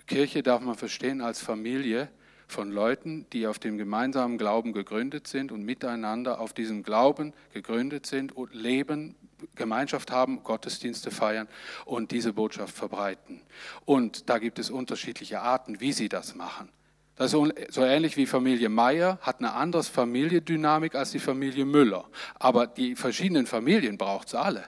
Kirche 0.07 0.43
darf 0.43 0.59
man 0.59 0.75
verstehen 0.75 1.21
als 1.21 1.41
Familie 1.41 2.09
von 2.49 2.69
Leuten, 2.69 3.25
die 3.31 3.47
auf 3.47 3.57
dem 3.57 3.77
gemeinsamen 3.77 4.37
Glauben 4.37 4.73
gegründet 4.73 5.27
sind 5.27 5.53
und 5.53 5.63
miteinander 5.63 6.41
auf 6.41 6.51
diesem 6.51 6.83
Glauben 6.83 7.31
gegründet 7.53 8.05
sind 8.05 8.35
und 8.35 8.53
leben, 8.53 9.15
Gemeinschaft 9.55 10.11
haben, 10.11 10.43
Gottesdienste 10.43 11.11
feiern 11.11 11.47
und 11.85 12.11
diese 12.11 12.33
Botschaft 12.33 12.75
verbreiten. 12.75 13.39
Und 13.85 14.29
da 14.29 14.37
gibt 14.37 14.59
es 14.59 14.69
unterschiedliche 14.69 15.39
Arten, 15.39 15.79
wie 15.79 15.93
sie 15.93 16.09
das 16.09 16.35
machen. 16.35 16.67
Das 17.15 17.33
ist 17.33 17.73
so 17.73 17.85
ähnlich 17.85 18.17
wie 18.17 18.25
Familie 18.25 18.67
Meier, 18.67 19.17
hat 19.21 19.39
eine 19.39 19.53
andere 19.53 19.81
Familiendynamik 19.83 20.93
als 20.93 21.11
die 21.11 21.19
Familie 21.19 21.63
Müller. 21.63 22.09
Aber 22.37 22.67
die 22.67 22.97
verschiedenen 22.97 23.45
Familien 23.45 23.97
braucht 23.97 24.27
es 24.27 24.35
alle, 24.35 24.65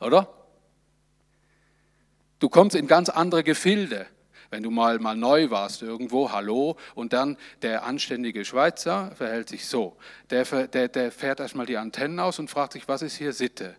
oder? 0.00 0.32
Du 2.38 2.48
kommst 2.48 2.76
in 2.76 2.86
ganz 2.86 3.08
andere 3.08 3.42
Gefilde. 3.42 4.06
Wenn 4.50 4.62
du 4.62 4.70
mal, 4.70 4.98
mal 4.98 5.16
neu 5.16 5.50
warst 5.50 5.82
irgendwo, 5.82 6.32
hallo, 6.32 6.78
und 6.94 7.12
dann 7.12 7.36
der 7.60 7.84
anständige 7.84 8.46
Schweizer 8.46 9.12
verhält 9.14 9.50
sich 9.50 9.66
so. 9.66 9.98
Der, 10.30 10.44
der, 10.44 10.88
der 10.88 11.12
fährt 11.12 11.40
erstmal 11.40 11.66
die 11.66 11.76
Antennen 11.76 12.18
aus 12.18 12.38
und 12.38 12.48
fragt 12.48 12.72
sich, 12.72 12.88
was 12.88 13.02
ist 13.02 13.16
hier 13.16 13.34
Sitte? 13.34 13.76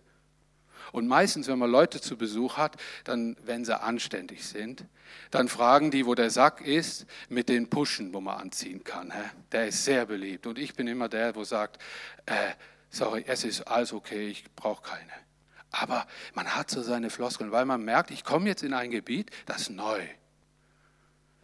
Und 0.92 1.08
meistens, 1.08 1.48
wenn 1.48 1.58
man 1.58 1.70
Leute 1.70 2.00
zu 2.00 2.16
Besuch 2.16 2.56
hat, 2.56 2.76
dann, 3.04 3.36
wenn 3.44 3.64
sie 3.64 3.80
anständig 3.80 4.46
sind, 4.46 4.84
dann 5.30 5.48
fragen 5.48 5.90
die, 5.90 6.06
wo 6.06 6.14
der 6.14 6.30
Sack 6.30 6.60
ist, 6.60 7.06
mit 7.28 7.48
den 7.48 7.68
Puschen, 7.68 8.12
wo 8.12 8.20
man 8.20 8.38
anziehen 8.38 8.84
kann. 8.84 9.12
Der 9.52 9.68
ist 9.68 9.84
sehr 9.84 10.06
beliebt. 10.06 10.46
Und 10.46 10.58
ich 10.58 10.74
bin 10.74 10.86
immer 10.86 11.08
der, 11.08 11.34
wo 11.34 11.44
sagt, 11.44 11.80
äh, 12.26 12.52
sorry, 12.90 13.24
es 13.26 13.44
ist 13.44 13.62
alles 13.62 13.92
okay, 13.92 14.28
ich 14.28 14.44
brauche 14.54 14.82
keine. 14.82 15.29
Aber 15.70 16.06
man 16.34 16.54
hat 16.56 16.70
so 16.70 16.82
seine 16.82 17.10
Floskeln, 17.10 17.52
weil 17.52 17.64
man 17.64 17.84
merkt, 17.84 18.10
ich 18.10 18.24
komme 18.24 18.48
jetzt 18.48 18.62
in 18.62 18.74
ein 18.74 18.90
Gebiet, 18.90 19.30
das 19.46 19.62
ist 19.62 19.70
neu. 19.70 20.00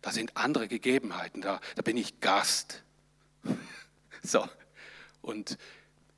Da 0.03 0.11
sind 0.11 0.37
andere 0.37 0.69
Gegebenheiten, 0.69 1.41
da, 1.41 1.61
da 1.75 1.83
bin 1.83 1.97
ich 1.97 2.21
Gast. 2.21 2.83
so. 4.23 4.47
Und 5.23 5.59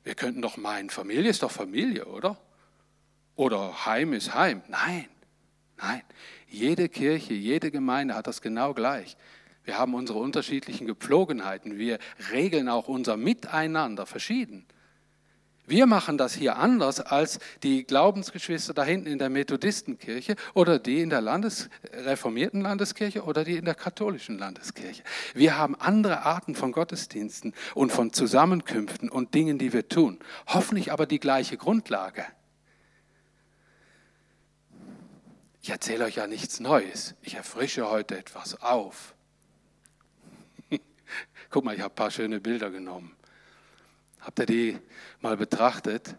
wir 0.05 0.15
könnten 0.15 0.43
doch 0.43 0.57
meinen, 0.57 0.91
Familie 0.91 1.31
ist 1.31 1.43
doch 1.43 1.51
Familie, 1.51 2.07
oder? 2.07 2.39
Oder 3.37 3.87
Heim 3.87 4.15
ist 4.15 4.35
Heim. 4.35 4.63
Nein, 4.69 5.09
nein. 5.77 6.03
Jede 6.49 6.89
Kirche, 6.89 7.35
jede 7.35 7.71
Gemeinde 7.71 8.15
hat 8.15 8.27
das 8.27 8.41
genau 8.41 8.75
gleich. 8.75 9.17
Wir 9.65 9.79
haben 9.79 9.93
unsere 9.93 10.19
unterschiedlichen 10.19 10.87
Gepflogenheiten. 10.87 11.77
Wir 11.77 11.99
regeln 12.33 12.71
auch 12.71 12.89
unser 12.89 13.19
Miteinander 13.19 14.07
verschieden. 14.07 14.67
Wir 15.69 15.85
machen 15.85 16.17
das 16.17 16.33
hier 16.33 16.57
anders 16.57 16.99
als 16.99 17.41
die 17.63 17.85
Glaubensgeschwister 17.85 18.73
da 18.73 18.85
hinten 18.85 19.07
in 19.07 19.19
der 19.19 19.29
Methodistenkirche 19.29 20.35
oder 20.55 20.79
die 20.79 21.03
in 21.03 21.11
der 21.11 21.21
Landes 21.21 21.69
reformierten 21.93 22.63
Landeskirche 22.63 23.23
oder 23.23 23.45
die 23.45 23.59
in 23.59 23.67
der 23.67 23.75
katholischen 23.75 24.39
Landeskirche. 24.39 25.03
Wir 25.35 25.59
haben 25.59 25.75
andere 25.75 26.23
Arten 26.23 26.55
von 26.55 26.73
Gottesdiensten 26.73 27.53
und 27.75 27.93
von 27.93 28.15
Zusammenkünften 28.15 29.11
und 29.11 29.35
Dingen, 29.35 29.59
die 29.59 29.75
wir 29.75 29.87
tun. 29.87 30.21
Hoffentlich 30.47 30.91
aber 30.91 31.05
die 31.05 31.21
gleiche 31.21 31.59
Grundlage. 31.59 32.25
Ich 35.61 35.69
erzähle 35.69 36.07
euch 36.07 36.15
ja 36.15 36.27
nichts 36.27 36.61
Neues. 36.61 37.15
Ich 37.21 37.35
erfrische 37.35 37.91
heute 37.91 38.17
etwas 38.17 38.59
auf. 38.63 39.15
Guck 41.51 41.63
mal, 41.67 41.75
ich 41.75 41.83
habe 41.83 41.93
ein 41.93 41.97
paar 41.97 42.11
schöne 42.11 42.41
Bilder 42.41 42.71
genommen. 42.71 43.18
Habt 44.21 44.39
ihr 44.41 44.47
die 44.47 44.79
mal 45.21 45.37
betrachtet? 45.37 46.17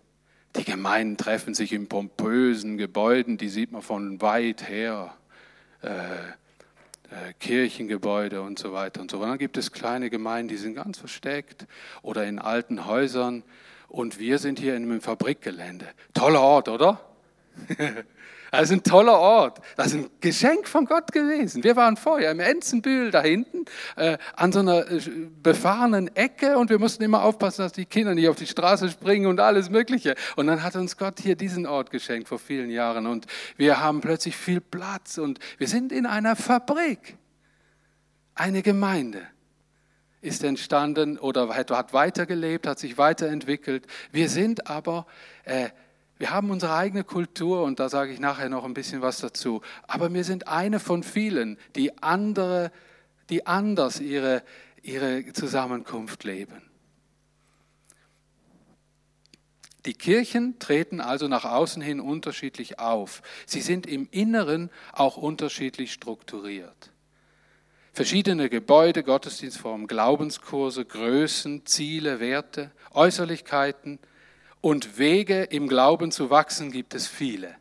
Die 0.55 0.63
Gemeinden 0.63 1.17
treffen 1.17 1.53
sich 1.53 1.73
in 1.73 1.88
pompösen 1.88 2.77
Gebäuden, 2.77 3.38
die 3.38 3.49
sieht 3.49 3.71
man 3.71 3.81
von 3.81 4.21
weit 4.21 4.67
her. 4.67 5.15
Äh, 5.81 5.89
äh, 7.12 7.33
Kirchengebäude 7.39 8.41
und 8.43 8.59
so 8.59 8.71
weiter 8.71 9.01
und 9.01 9.09
so. 9.09 9.17
Und 9.17 9.29
dann 9.29 9.39
gibt 9.39 9.57
es 9.57 9.71
kleine 9.71 10.12
Gemeinden, 10.12 10.49
die 10.49 10.57
sind 10.57 10.75
ganz 10.75 10.99
versteckt 10.99 11.65
oder 12.03 12.25
in 12.25 12.38
alten 12.38 12.85
Häusern. 12.85 13.43
Und 13.88 14.19
wir 14.19 14.38
sind 14.38 14.59
hier 14.59 14.75
in 14.75 14.83
einem 14.83 15.01
Fabrikgelände. 15.01 15.88
Toller 16.13 16.41
Ort, 16.41 16.69
oder? 16.69 17.01
Das 18.51 18.63
ist 18.63 18.71
ein 18.71 18.83
toller 18.83 19.19
Ort. 19.19 19.59
Das 19.77 19.88
ist 19.88 19.95
ein 19.95 20.09
Geschenk 20.21 20.67
von 20.67 20.85
Gott 20.85 21.12
gewesen. 21.12 21.63
Wir 21.63 21.75
waren 21.75 21.97
vorher 21.97 22.31
im 22.31 22.39
Enzenbühl 22.39 23.12
da 23.12 23.21
hinten 23.21 23.65
äh, 23.95 24.17
an 24.35 24.51
so 24.51 24.59
einer 24.59 24.89
äh, 24.89 24.99
befahrenen 25.43 26.15
Ecke 26.15 26.57
und 26.57 26.69
wir 26.69 26.79
mussten 26.79 27.03
immer 27.03 27.23
aufpassen, 27.23 27.62
dass 27.62 27.73
die 27.73 27.85
Kinder 27.85 28.15
nicht 28.15 28.27
auf 28.27 28.38
die 28.38 28.47
Straße 28.47 28.89
springen 28.89 29.27
und 29.27 29.39
alles 29.39 29.69
Mögliche. 29.69 30.15
Und 30.35 30.47
dann 30.47 30.63
hat 30.63 30.75
uns 30.75 30.97
Gott 30.97 31.19
hier 31.19 31.35
diesen 31.35 31.65
Ort 31.65 31.91
geschenkt 31.91 32.27
vor 32.27 32.39
vielen 32.39 32.69
Jahren 32.69 33.07
und 33.07 33.27
wir 33.57 33.79
haben 33.79 34.01
plötzlich 34.01 34.35
viel 34.35 34.62
Platz 34.62 35.17
und 35.17 35.39
wir 35.57 35.67
sind 35.67 35.91
in 35.91 36.05
einer 36.05 36.35
Fabrik. 36.35 37.17
Eine 38.35 38.62
Gemeinde 38.62 39.21
ist 40.21 40.43
entstanden 40.43 41.17
oder 41.17 41.55
hat 41.55 41.93
weitergelebt, 41.93 42.67
hat 42.67 42.79
sich 42.79 42.97
weiterentwickelt. 42.97 43.85
Wir 44.12 44.29
sind 44.29 44.67
aber 44.67 45.05
äh, 45.43 45.69
wir 46.19 46.32
haben 46.32 46.51
unsere 46.51 46.75
eigene 46.75 47.05
Kultur 47.05 47.63
und 47.63 47.79
da 47.79 47.88
sage 47.88 48.12
ich 48.12 48.19
nachher 48.19 48.49
noch 48.49 48.65
ein 48.65 48.73
bisschen 48.73 49.01
was 49.01 49.19
dazu. 49.19 49.62
Aber 49.88 50.13
wir 50.13 50.25
sind 50.25 50.49
eine 50.49 50.82
von 50.82 51.01
vielen, 51.01 51.58
die 51.77 52.03
andere, 52.03 52.73
die 53.29 53.47
anders 53.47 54.01
ihre, 54.01 54.43
ihre 54.82 55.32
Zusammenkunft 55.32 56.25
leben. 56.25 56.62
Die 59.86 59.93
Kirchen 59.93 60.60
treten 60.60 60.99
also 60.99 61.29
nach 61.29 61.45
außen 61.45 61.82
hin 61.82 62.01
unterschiedlich 62.01 62.79
auf. 62.79 63.21
Sie 63.45 63.62
sind 63.62 63.88
im 63.88 64.10
Inneren 64.12 64.69
auch 64.91 65.15
unterschiedlich 65.15 65.93
strukturiert. 65.93 66.91
Verschiedene 67.93 68.49
Gebäude, 68.49 69.03
Gottesdienstformen, 69.03 69.88
Glaubenskurse, 69.88 70.84
Größen, 70.84 71.65
Ziele, 71.65 72.19
Werte, 72.19 72.71
Äußerlichkeiten, 72.91 73.99
und 74.61 74.97
Wege 74.97 75.43
im 75.43 75.67
Glauben 75.67 76.11
zu 76.11 76.29
wachsen 76.29 76.71
gibt 76.71 76.93
es 76.93 77.07
viele. 77.07 77.55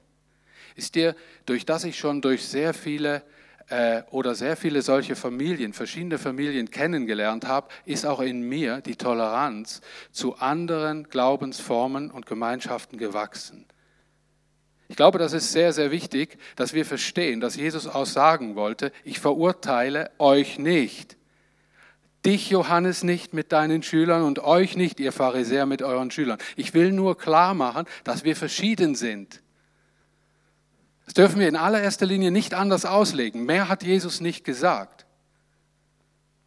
Ist 0.74 0.94
dir, 0.94 1.14
durch 1.46 1.66
das 1.66 1.84
ich 1.84 1.98
schon 1.98 2.20
durch 2.20 2.46
sehr 2.46 2.74
viele 2.74 3.22
äh, 3.68 4.02
oder 4.10 4.34
sehr 4.34 4.56
viele 4.56 4.82
solche 4.82 5.16
Familien, 5.16 5.72
verschiedene 5.72 6.18
Familien 6.18 6.70
kennengelernt 6.70 7.46
habe, 7.46 7.68
ist 7.84 8.06
auch 8.06 8.20
in 8.20 8.40
mir 8.40 8.80
die 8.80 8.96
Toleranz 8.96 9.80
zu 10.10 10.36
anderen 10.36 11.08
Glaubensformen 11.08 12.10
und 12.10 12.26
Gemeinschaften 12.26 12.98
gewachsen. 12.98 13.66
Ich 14.88 14.96
glaube, 14.96 15.18
das 15.18 15.34
ist 15.34 15.52
sehr, 15.52 15.74
sehr 15.74 15.90
wichtig, 15.90 16.38
dass 16.56 16.72
wir 16.72 16.86
verstehen, 16.86 17.40
dass 17.40 17.56
Jesus 17.56 17.86
auch 17.86 18.06
sagen 18.06 18.56
wollte, 18.56 18.90
ich 19.04 19.20
verurteile 19.20 20.10
euch 20.18 20.58
nicht. 20.58 21.17
Dich, 22.28 22.50
Johannes, 22.50 23.04
nicht 23.04 23.32
mit 23.32 23.52
deinen 23.52 23.82
Schülern 23.82 24.22
und 24.22 24.40
euch 24.40 24.76
nicht, 24.76 25.00
ihr 25.00 25.12
Pharisäer, 25.12 25.64
mit 25.64 25.80
euren 25.80 26.10
Schülern. 26.10 26.36
Ich 26.56 26.74
will 26.74 26.92
nur 26.92 27.16
klar 27.16 27.54
machen, 27.54 27.86
dass 28.04 28.22
wir 28.22 28.36
verschieden 28.36 28.94
sind. 28.94 29.40
Das 31.06 31.14
dürfen 31.14 31.40
wir 31.40 31.48
in 31.48 31.56
allererster 31.56 32.04
Linie 32.04 32.30
nicht 32.30 32.52
anders 32.52 32.84
auslegen. 32.84 33.46
Mehr 33.46 33.70
hat 33.70 33.82
Jesus 33.82 34.20
nicht 34.20 34.44
gesagt. 34.44 35.06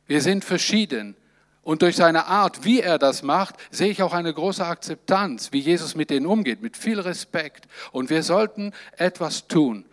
Wir 0.06 0.22
sind 0.22 0.46
verschieden. 0.46 1.15
Und 1.63 1.82
durch 1.82 1.96
seine 1.96 2.28
Art, 2.28 2.63
wie 2.63 2.82
er 2.82 3.00
das 3.00 3.24
macht, 3.24 3.56
sehe 3.72 3.89
ich 3.89 4.04
auch 4.04 4.13
eine 4.13 4.32
große 4.32 4.63
Akzeptanz, 4.63 5.52
wie 5.52 5.62
Jesus 5.62 5.96
mit 5.96 6.12
denen 6.12 6.28
umgeht, 6.28 6.62
mit 6.62 6.78
viel 6.78 7.00
Respekt. 7.00 7.67
Und 7.91 8.12
wir 8.12 8.22
sollten 8.22 8.72
etwas 8.98 9.48
tun. 9.48 9.86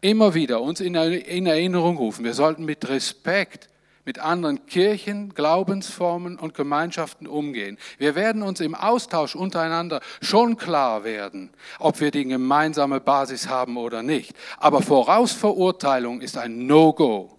Immer 0.00 0.32
wieder 0.32 0.62
uns 0.62 0.80
in 0.80 0.94
Erinnerung 0.94 1.98
rufen. 1.98 2.24
Wir 2.24 2.32
sollten 2.32 2.64
mit 2.64 2.88
Respekt 2.88 3.68
mit 4.08 4.20
anderen 4.20 4.64
Kirchen, 4.64 5.34
Glaubensformen 5.34 6.38
und 6.38 6.54
Gemeinschaften 6.54 7.26
umgehen. 7.26 7.76
Wir 7.98 8.14
werden 8.14 8.42
uns 8.42 8.58
im 8.60 8.74
Austausch 8.74 9.36
untereinander 9.36 10.00
schon 10.22 10.56
klar 10.56 11.04
werden, 11.04 11.50
ob 11.78 12.00
wir 12.00 12.10
die 12.10 12.24
gemeinsame 12.24 13.00
Basis 13.00 13.50
haben 13.50 13.76
oder 13.76 14.02
nicht. 14.02 14.34
Aber 14.56 14.80
Vorausverurteilung 14.80 16.22
ist 16.22 16.38
ein 16.38 16.66
No-Go. 16.66 17.38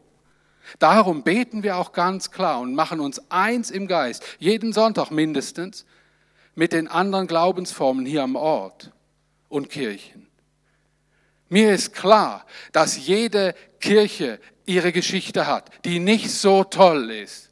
Darum 0.77 1.23
beten 1.23 1.63
wir 1.63 1.75
auch 1.75 1.91
ganz 1.91 2.29
klar 2.29 2.59
und 2.59 2.75
machen 2.75 2.99
uns 2.99 3.19
eins 3.31 3.71
im 3.71 3.87
Geist, 3.87 4.23
jeden 4.37 4.71
Sonntag 4.71 5.09
mindestens, 5.09 5.87
mit 6.53 6.71
den 6.71 6.87
anderen 6.87 7.25
Glaubensformen 7.25 8.05
hier 8.05 8.21
am 8.21 8.35
Ort 8.35 8.91
und 9.47 9.71
Kirchen. 9.71 10.27
Mir 11.47 11.73
ist 11.73 11.95
klar, 11.95 12.45
dass 12.73 13.07
jede 13.07 13.55
Kirche 13.79 14.39
ihre 14.69 14.91
Geschichte 14.91 15.47
hat, 15.47 15.71
die 15.83 15.99
nicht 15.99 16.29
so 16.31 16.63
toll 16.63 17.09
ist. 17.11 17.49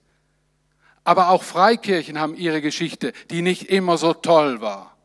Aber 1.03 1.29
auch 1.29 1.43
Freikirchen 1.43 2.19
haben 2.19 2.35
ihre 2.35 2.61
Geschichte, 2.61 3.11
die 3.31 3.41
nicht 3.41 3.69
immer 3.69 3.97
so 3.97 4.13
toll 4.13 4.61
war. 4.61 4.95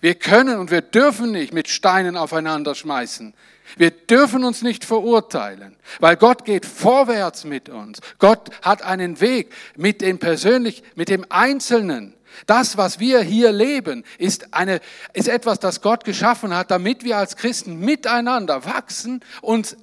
Wir 0.00 0.14
können 0.14 0.58
und 0.58 0.70
wir 0.70 0.80
dürfen 0.80 1.32
nicht 1.32 1.52
mit 1.52 1.68
Steinen 1.68 2.16
aufeinander 2.16 2.74
schmeißen. 2.74 3.34
Wir 3.76 3.90
dürfen 3.90 4.44
uns 4.44 4.62
nicht 4.62 4.84
verurteilen, 4.84 5.76
weil 6.00 6.16
Gott 6.16 6.44
geht 6.44 6.66
vorwärts 6.66 7.44
mit 7.44 7.68
uns. 7.68 8.00
Gott 8.18 8.50
hat 8.62 8.82
einen 8.82 9.20
Weg 9.20 9.52
mit 9.76 10.00
dem 10.00 10.18
persönlich, 10.18 10.82
mit 10.94 11.08
dem 11.08 11.24
Einzelnen. 11.28 12.14
Das, 12.46 12.76
was 12.76 12.98
wir 12.98 13.20
hier 13.20 13.52
leben, 13.52 14.04
ist, 14.16 14.54
eine, 14.54 14.80
ist 15.12 15.28
etwas, 15.28 15.58
das 15.58 15.82
Gott 15.82 16.04
geschaffen 16.04 16.54
hat, 16.54 16.70
damit 16.70 17.04
wir 17.04 17.18
als 17.18 17.36
Christen 17.36 17.80
miteinander 17.80 18.64
wachsen, 18.64 19.20
uns 19.42 19.76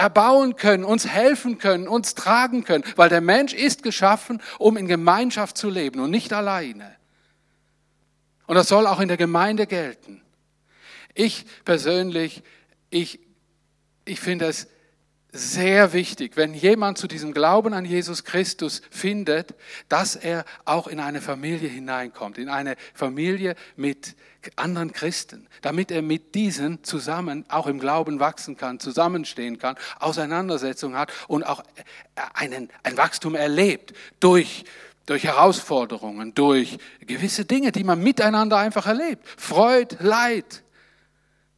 erbauen 0.00 0.56
können, 0.56 0.84
uns 0.84 1.06
helfen 1.06 1.58
können, 1.58 1.86
uns 1.86 2.14
tragen 2.14 2.64
können, 2.64 2.84
weil 2.96 3.10
der 3.10 3.20
Mensch 3.20 3.52
ist 3.52 3.82
geschaffen, 3.82 4.42
um 4.58 4.76
in 4.76 4.86
Gemeinschaft 4.86 5.56
zu 5.58 5.68
leben 5.68 6.00
und 6.00 6.10
nicht 6.10 6.32
alleine. 6.32 6.96
Und 8.46 8.56
das 8.56 8.68
soll 8.68 8.86
auch 8.86 8.98
in 8.98 9.08
der 9.08 9.18
Gemeinde 9.18 9.66
gelten. 9.66 10.22
Ich 11.14 11.44
persönlich, 11.64 12.42
ich, 12.88 13.20
ich 14.04 14.20
finde 14.20 14.46
es 14.46 14.68
sehr 15.32 15.92
wichtig, 15.92 16.36
wenn 16.36 16.54
jemand 16.54 16.98
zu 16.98 17.06
diesem 17.06 17.32
Glauben 17.32 17.74
an 17.74 17.84
Jesus 17.84 18.24
Christus 18.24 18.82
findet, 18.90 19.54
dass 19.88 20.16
er 20.16 20.44
auch 20.64 20.88
in 20.88 20.98
eine 20.98 21.20
Familie 21.20 21.68
hineinkommt, 21.68 22.38
in 22.38 22.48
eine 22.48 22.74
Familie 22.94 23.54
mit 23.76 24.16
anderen 24.56 24.92
Christen, 24.92 25.46
damit 25.62 25.90
er 25.90 26.02
mit 26.02 26.34
diesen 26.34 26.82
zusammen 26.84 27.44
auch 27.48 27.66
im 27.66 27.78
Glauben 27.78 28.20
wachsen 28.20 28.56
kann, 28.56 28.80
zusammenstehen 28.80 29.58
kann, 29.58 29.76
Auseinandersetzung 29.98 30.96
hat 30.96 31.12
und 31.28 31.44
auch 31.44 31.62
einen, 32.34 32.70
ein 32.82 32.96
Wachstum 32.96 33.34
erlebt 33.34 33.92
durch 34.20 34.64
durch 35.06 35.24
Herausforderungen, 35.24 36.34
durch 36.34 36.78
gewisse 37.00 37.44
Dinge, 37.44 37.72
die 37.72 37.82
man 37.82 38.00
miteinander 38.00 38.58
einfach 38.58 38.86
erlebt. 38.86 39.26
Freud, 39.36 39.96
Leid, 39.98 40.62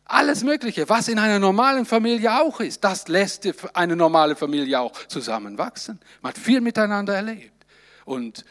alles 0.06 0.42
Mögliche, 0.42 0.88
was 0.88 1.08
in 1.08 1.18
einer 1.18 1.38
normalen 1.38 1.84
Familie 1.84 2.40
auch 2.40 2.60
ist, 2.60 2.82
das 2.82 3.08
lässt 3.08 3.46
eine 3.74 3.94
normale 3.94 4.36
Familie 4.36 4.80
auch 4.80 4.92
zusammenwachsen. 5.06 6.00
Man 6.22 6.32
hat 6.32 6.38
viel 6.38 6.62
miteinander 6.62 7.14
erlebt. 7.14 7.66
Und 8.04 8.44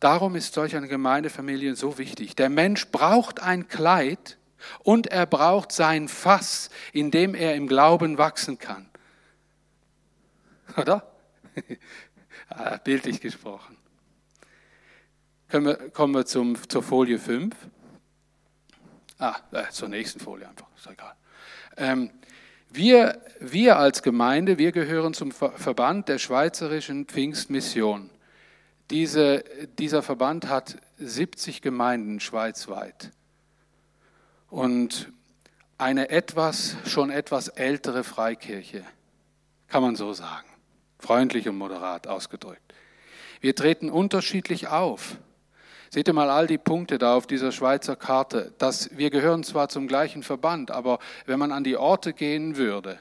darum 0.00 0.34
ist 0.34 0.54
solch 0.54 0.76
eine 0.76 0.88
Gemeindefamilie 0.88 1.76
so 1.76 1.98
wichtig. 1.98 2.36
Der 2.36 2.48
Mensch 2.48 2.88
braucht 2.88 3.40
ein 3.40 3.68
Kleid 3.68 4.38
und 4.80 5.06
er 5.06 5.26
braucht 5.26 5.72
sein 5.72 6.08
Fass, 6.08 6.70
in 6.92 7.10
dem 7.10 7.34
er 7.34 7.54
im 7.54 7.66
Glauben 7.66 8.18
wachsen 8.18 8.58
kann. 8.58 8.88
Oder? 10.76 11.06
Ah, 12.52 12.78
bildlich 12.78 13.20
gesprochen. 13.20 13.76
Wir, 15.50 15.76
kommen 15.90 16.14
wir 16.14 16.26
zum, 16.26 16.56
zur 16.68 16.82
Folie 16.82 17.20
5. 17.20 17.54
Ah, 19.20 19.36
äh, 19.52 19.68
zur 19.70 19.88
nächsten 19.88 20.18
Folie 20.18 20.48
einfach, 20.48 20.66
ist 20.76 20.88
egal. 20.88 21.14
Ähm, 21.76 22.10
wir, 22.70 23.20
wir 23.38 23.78
als 23.78 24.02
Gemeinde, 24.02 24.58
wir 24.58 24.72
gehören 24.72 25.14
zum 25.14 25.30
Verband 25.30 26.08
der 26.08 26.18
Schweizerischen 26.18 27.06
Pfingstmission. 27.06 28.10
Diese, 28.90 29.44
dieser 29.78 30.02
Verband 30.02 30.48
hat 30.48 30.76
70 30.98 31.62
Gemeinden 31.62 32.18
schweizweit 32.18 33.12
und 34.48 35.12
eine 35.78 36.10
etwas, 36.10 36.76
schon 36.84 37.10
etwas 37.10 37.48
ältere 37.48 38.02
Freikirche, 38.02 38.84
kann 39.68 39.82
man 39.82 39.94
so 39.94 40.12
sagen, 40.12 40.48
freundlich 40.98 41.48
und 41.48 41.56
moderat 41.56 42.08
ausgedrückt. 42.08 42.74
Wir 43.40 43.54
treten 43.54 43.90
unterschiedlich 43.90 44.68
auf. 44.68 45.16
Seht 45.88 46.08
ihr 46.08 46.14
mal 46.14 46.28
all 46.28 46.46
die 46.46 46.58
Punkte 46.58 46.98
da 46.98 47.14
auf 47.14 47.26
dieser 47.26 47.52
Schweizer 47.52 47.96
Karte. 47.96 48.52
dass 48.58 48.96
wir 48.96 49.10
gehören 49.10 49.44
zwar 49.44 49.68
zum 49.68 49.88
gleichen 49.88 50.22
Verband, 50.22 50.70
aber 50.70 50.98
wenn 51.26 51.38
man 51.38 51.52
an 51.52 51.64
die 51.64 51.76
Orte 51.76 52.12
gehen 52.12 52.56
würde, 52.56 52.98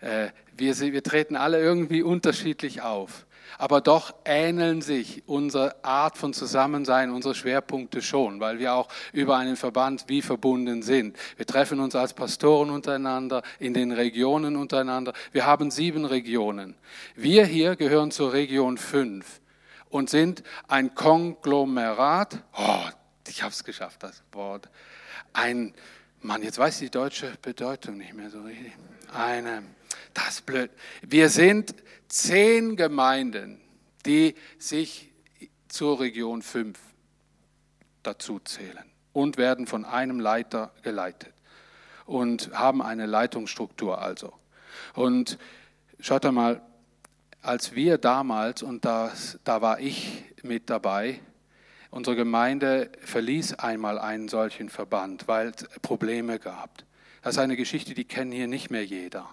äh, 0.00 0.28
wir, 0.56 0.78
wir 0.78 1.02
treten 1.02 1.36
alle 1.36 1.60
irgendwie 1.60 2.02
unterschiedlich 2.14 2.82
auf. 2.82 3.24
Aber 3.58 3.80
doch 3.80 4.14
ähneln 4.24 4.82
sich 4.82 5.24
unsere 5.26 5.84
Art 5.84 6.16
von 6.16 6.32
Zusammensein, 6.32 7.10
unsere 7.10 7.34
Schwerpunkte 7.34 8.00
schon, 8.02 8.38
weil 8.38 8.60
wir 8.60 8.72
auch 8.72 8.88
über 9.12 9.36
einen 9.36 9.56
Verband 9.56 10.04
wie 10.06 10.22
verbunden 10.22 10.82
sind. 10.82 11.16
Wir 11.36 11.44
treffen 11.44 11.80
uns 11.80 11.96
als 11.96 12.14
Pastoren 12.14 12.70
untereinander, 12.70 13.42
in 13.58 13.74
den 13.74 13.90
Regionen 13.90 14.54
untereinander. 14.54 15.12
Wir 15.32 15.44
haben 15.44 15.72
sieben 15.72 16.04
Regionen. 16.04 16.76
Wir 17.16 17.44
hier 17.44 17.74
gehören 17.74 18.12
zur 18.12 18.32
Region 18.32 18.78
5 18.78 19.40
und 19.90 20.08
sind 20.08 20.44
ein 20.68 20.94
Konglomerat. 20.94 22.38
Oh, 22.56 22.84
ich 23.26 23.42
habe 23.42 23.52
es 23.52 23.64
geschafft, 23.64 24.04
das 24.04 24.22
Wort. 24.32 24.68
Ein, 25.32 25.74
Mann, 26.20 26.42
jetzt 26.42 26.58
weiß 26.58 26.80
ich 26.80 26.90
die 26.90 26.98
deutsche 26.98 27.32
Bedeutung 27.42 27.98
nicht 27.98 28.14
mehr 28.14 28.30
so 28.30 28.40
richtig. 28.42 28.72
Eine, 29.12 29.64
das 30.18 30.36
ist 30.36 30.46
blöd. 30.46 30.70
Wir 31.02 31.28
sind 31.28 31.74
zehn 32.08 32.76
Gemeinden, 32.76 33.60
die 34.04 34.34
sich 34.58 35.12
zur 35.68 36.00
Region 36.00 36.42
5 36.42 36.78
dazu 38.02 38.40
zählen 38.40 38.84
und 39.12 39.36
werden 39.36 39.66
von 39.66 39.84
einem 39.84 40.18
Leiter 40.18 40.72
geleitet 40.82 41.32
und 42.04 42.50
haben 42.52 42.82
eine 42.82 43.06
Leitungsstruktur 43.06 44.00
also. 44.00 44.32
Und 44.94 45.38
schaut 46.00 46.24
einmal, 46.26 46.62
als 47.40 47.74
wir 47.74 47.98
damals, 47.98 48.62
und 48.62 48.84
das, 48.84 49.38
da 49.44 49.62
war 49.62 49.78
ich 49.78 50.24
mit 50.42 50.68
dabei, 50.68 51.20
unsere 51.90 52.16
Gemeinde 52.16 52.90
verließ 53.04 53.54
einmal 53.54 53.98
einen 53.98 54.28
solchen 54.28 54.68
Verband, 54.68 55.28
weil 55.28 55.52
es 55.54 55.68
Probleme 55.80 56.40
gab. 56.40 56.82
Das 57.22 57.36
ist 57.36 57.38
eine 57.38 57.56
Geschichte, 57.56 57.94
die 57.94 58.04
kennt 58.04 58.34
hier 58.34 58.48
nicht 58.48 58.70
mehr 58.70 58.84
jeder. 58.84 59.28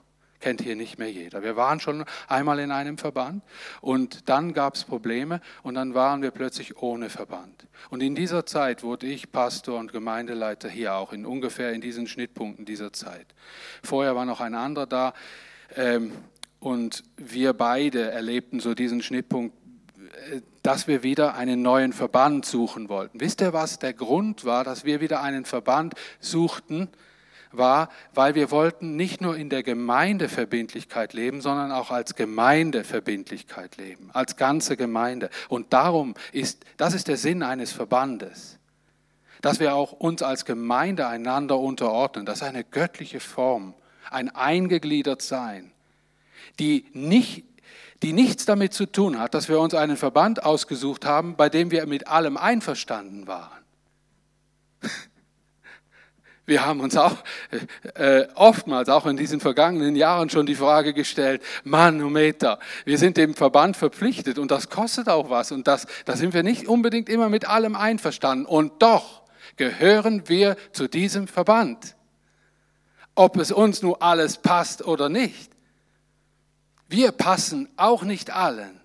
Kennt 0.45 0.61
hier 0.61 0.75
nicht 0.75 0.99
mehr 0.99 1.11
jeder. 1.11 1.41
Wir 1.41 1.55
waren 1.55 1.79
schon 1.79 2.05
einmal 2.27 2.59
in 2.59 2.69
einem 2.69 2.99
Verband 2.99 3.41
und 3.81 4.29
dann 4.29 4.53
gab 4.53 4.75
es 4.75 4.83
Probleme 4.83 5.41
und 5.63 5.73
dann 5.73 5.95
waren 5.95 6.21
wir 6.21 6.29
plötzlich 6.29 6.77
ohne 6.77 7.09
Verband. 7.09 7.65
Und 7.89 8.03
in 8.03 8.13
dieser 8.13 8.45
Zeit 8.45 8.83
wurde 8.83 9.07
ich 9.07 9.31
Pastor 9.31 9.79
und 9.79 9.91
Gemeindeleiter 9.91 10.69
hier 10.69 10.93
auch, 10.93 11.13
in 11.13 11.25
ungefähr 11.25 11.73
in 11.73 11.81
diesen 11.81 12.05
Schnittpunkten 12.05 12.63
dieser 12.63 12.93
Zeit. 12.93 13.25
Vorher 13.81 14.15
war 14.15 14.25
noch 14.25 14.39
ein 14.39 14.53
anderer 14.53 14.85
da. 14.85 15.13
Ähm, 15.75 16.11
und 16.59 17.01
wir 17.17 17.53
beide 17.53 18.11
erlebten 18.11 18.59
so 18.59 18.75
diesen 18.75 19.01
Schnittpunkt, 19.01 19.57
äh, 20.29 20.41
dass 20.61 20.87
wir 20.87 21.01
wieder 21.01 21.33
einen 21.33 21.63
neuen 21.63 21.91
Verband 21.91 22.45
suchen 22.45 22.87
wollten. 22.87 23.19
Wisst 23.19 23.41
ihr, 23.41 23.51
was 23.51 23.79
der 23.79 23.93
Grund 23.93 24.45
war, 24.45 24.63
dass 24.63 24.85
wir 24.85 25.01
wieder 25.01 25.23
einen 25.23 25.45
Verband 25.45 25.95
suchten? 26.19 26.87
War, 27.57 27.89
weil 28.13 28.35
wir 28.35 28.51
wollten 28.51 28.95
nicht 28.95 29.21
nur 29.21 29.35
in 29.35 29.49
der 29.49 29.63
Gemeindeverbindlichkeit 29.63 31.13
leben, 31.13 31.41
sondern 31.41 31.71
auch 31.71 31.91
als 31.91 32.15
Gemeindeverbindlichkeit 32.15 33.77
leben, 33.77 34.09
als 34.13 34.35
ganze 34.35 34.77
Gemeinde. 34.77 35.29
Und 35.49 35.73
darum 35.73 36.15
ist, 36.31 36.65
das 36.77 36.93
ist 36.93 37.07
der 37.07 37.17
Sinn 37.17 37.43
eines 37.43 37.71
Verbandes, 37.71 38.59
dass 39.41 39.59
wir 39.59 39.75
auch 39.75 39.91
uns 39.91 40.23
als 40.23 40.45
Gemeinde 40.45 41.07
einander 41.07 41.59
unterordnen. 41.59 42.25
Das 42.25 42.37
ist 42.37 42.47
eine 42.47 42.63
göttliche 42.63 43.19
Form, 43.19 43.73
ein 44.09 44.29
eingegliedert 44.29 45.21
Sein 45.21 45.71
die, 46.59 46.85
nicht, 46.93 47.43
die 48.03 48.13
nichts 48.13 48.45
damit 48.45 48.73
zu 48.73 48.85
tun 48.85 49.19
hat, 49.19 49.33
dass 49.33 49.49
wir 49.49 49.59
uns 49.59 49.73
einen 49.73 49.97
Verband 49.97 50.43
ausgesucht 50.43 51.05
haben, 51.05 51.35
bei 51.35 51.49
dem 51.49 51.71
wir 51.71 51.85
mit 51.85 52.07
allem 52.07 52.37
einverstanden 52.37 53.27
waren. 53.27 53.63
Wir 56.45 56.63
haben 56.63 56.79
uns 56.79 56.95
auch 56.95 57.17
äh, 57.95 58.27
oftmals, 58.35 58.89
auch 58.89 59.07
in 59.07 59.17
diesen 59.17 59.39
vergangenen 59.39 59.95
Jahren, 59.95 60.29
schon 60.29 60.45
die 60.45 60.55
Frage 60.55 60.93
gestellt, 60.93 61.41
Manometer, 61.63 62.59
wir 62.85 62.99
sind 62.99 63.17
dem 63.17 63.33
Verband 63.33 63.75
verpflichtet 63.75 64.37
und 64.37 64.51
das 64.51 64.69
kostet 64.69 65.09
auch 65.09 65.31
was 65.31 65.51
und 65.51 65.67
das, 65.67 65.87
da 66.05 66.15
sind 66.15 66.33
wir 66.33 66.43
nicht 66.43 66.67
unbedingt 66.67 67.09
immer 67.09 67.29
mit 67.29 67.49
allem 67.49 67.75
einverstanden. 67.75 68.45
Und 68.45 68.83
doch 68.83 69.23
gehören 69.57 70.29
wir 70.29 70.55
zu 70.71 70.87
diesem 70.87 71.27
Verband. 71.27 71.95
Ob 73.15 73.37
es 73.37 73.51
uns 73.51 73.81
nur 73.81 74.03
alles 74.03 74.37
passt 74.37 74.85
oder 74.85 75.09
nicht. 75.09 75.51
Wir 76.87 77.11
passen 77.11 77.69
auch 77.77 78.03
nicht 78.03 78.29
allen. 78.29 78.79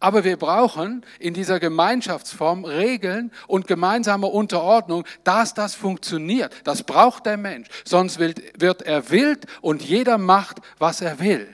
Aber 0.00 0.22
wir 0.22 0.36
brauchen 0.36 1.04
in 1.18 1.34
dieser 1.34 1.58
Gemeinschaftsform 1.58 2.64
Regeln 2.64 3.32
und 3.48 3.66
gemeinsame 3.66 4.28
Unterordnung, 4.28 5.04
dass 5.24 5.54
das 5.54 5.74
funktioniert. 5.74 6.54
Das 6.64 6.84
braucht 6.84 7.26
der 7.26 7.36
Mensch. 7.36 7.68
Sonst 7.84 8.20
wird 8.20 8.82
er 8.82 9.10
wild 9.10 9.46
und 9.60 9.82
jeder 9.82 10.16
macht, 10.18 10.58
was 10.78 11.00
er 11.00 11.18
will. 11.18 11.52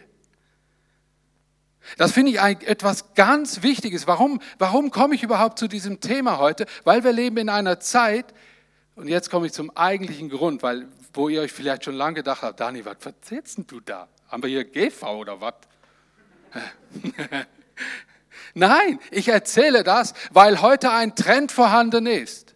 Das 1.97 2.13
finde 2.13 2.33
ich 2.33 2.39
etwas 2.39 3.15
ganz 3.15 3.63
Wichtiges. 3.63 4.07
Warum, 4.07 4.41
warum 4.59 4.91
komme 4.91 5.15
ich 5.15 5.23
überhaupt 5.23 5.59
zu 5.59 5.69
diesem 5.69 6.01
Thema 6.01 6.39
heute? 6.39 6.67
Weil 6.85 7.05
wir 7.05 7.13
leben 7.13 7.37
in 7.39 7.49
einer 7.49 7.81
Zeit, 7.81 8.27
und 8.95 9.09
jetzt 9.09 9.31
komme 9.31 9.47
ich 9.47 9.53
zum 9.53 9.75
eigentlichen 9.77 10.29
Grund, 10.29 10.63
weil, 10.63 10.87
wo 11.13 11.29
ihr 11.29 11.41
euch 11.43 11.53
vielleicht 11.53 11.85
schon 11.85 11.95
lange 11.95 12.15
gedacht 12.15 12.43
habt, 12.43 12.61
Dani, 12.61 12.85
was 12.85 12.97
erzählst 13.05 13.59
du 13.67 13.81
da? 13.81 14.09
Haben 14.29 14.43
wir 14.43 14.51
hier 14.51 14.65
GV 14.65 15.03
oder 15.19 15.41
was? 15.41 15.55
Nein, 18.55 19.01
ich 19.11 19.29
erzähle 19.29 19.83
das, 19.83 20.15
weil 20.31 20.63
heute 20.63 20.91
ein 20.91 21.17
Trend 21.17 21.51
vorhanden 21.51 22.07
ist. 22.07 22.55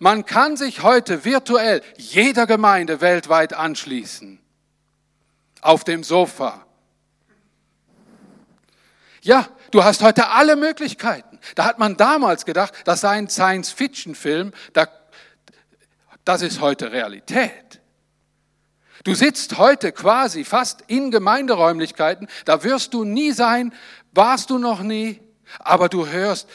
Man 0.00 0.26
kann 0.26 0.56
sich 0.56 0.82
heute 0.82 1.24
virtuell 1.24 1.82
jeder 1.96 2.46
Gemeinde 2.46 3.00
weltweit 3.00 3.54
anschließen. 3.54 4.40
Auf 5.60 5.84
dem 5.84 6.04
Sofa. 6.04 6.64
Ja, 9.22 9.48
du 9.70 9.82
hast 9.82 10.02
heute 10.02 10.28
alle 10.28 10.56
Möglichkeiten. 10.56 11.38
Da 11.54 11.64
hat 11.64 11.78
man 11.78 11.96
damals 11.96 12.44
gedacht, 12.44 12.74
das 12.84 13.00
sei 13.00 13.10
ein 13.10 13.28
Science-Fiction-Film, 13.28 14.52
das 16.24 16.42
ist 16.42 16.60
heute 16.60 16.92
Realität. 16.92 17.80
Du 19.04 19.14
sitzt 19.14 19.58
heute 19.58 19.92
quasi 19.92 20.44
fast 20.44 20.82
in 20.86 21.10
Gemeinderäumlichkeiten, 21.10 22.28
da 22.44 22.62
wirst 22.64 22.94
du 22.94 23.04
nie 23.04 23.32
sein, 23.32 23.72
warst 24.12 24.50
du 24.50 24.58
noch 24.58 24.82
nie, 24.82 25.20
aber 25.58 25.88
du 25.88 26.06
hörst 26.06 26.48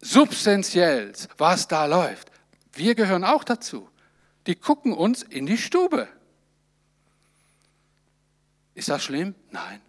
substanziell, 0.00 1.12
was 1.38 1.68
da 1.68 1.86
läuft. 1.86 2.30
Wir 2.72 2.94
gehören 2.94 3.24
auch 3.24 3.44
dazu. 3.44 3.88
Die 4.46 4.54
gucken 4.54 4.92
uns 4.92 5.22
in 5.22 5.46
die 5.46 5.58
Stube. 5.58 6.08
Ist 8.74 8.88
das 8.88 9.02
schlimm? 9.02 9.34
Nein. 9.50 9.80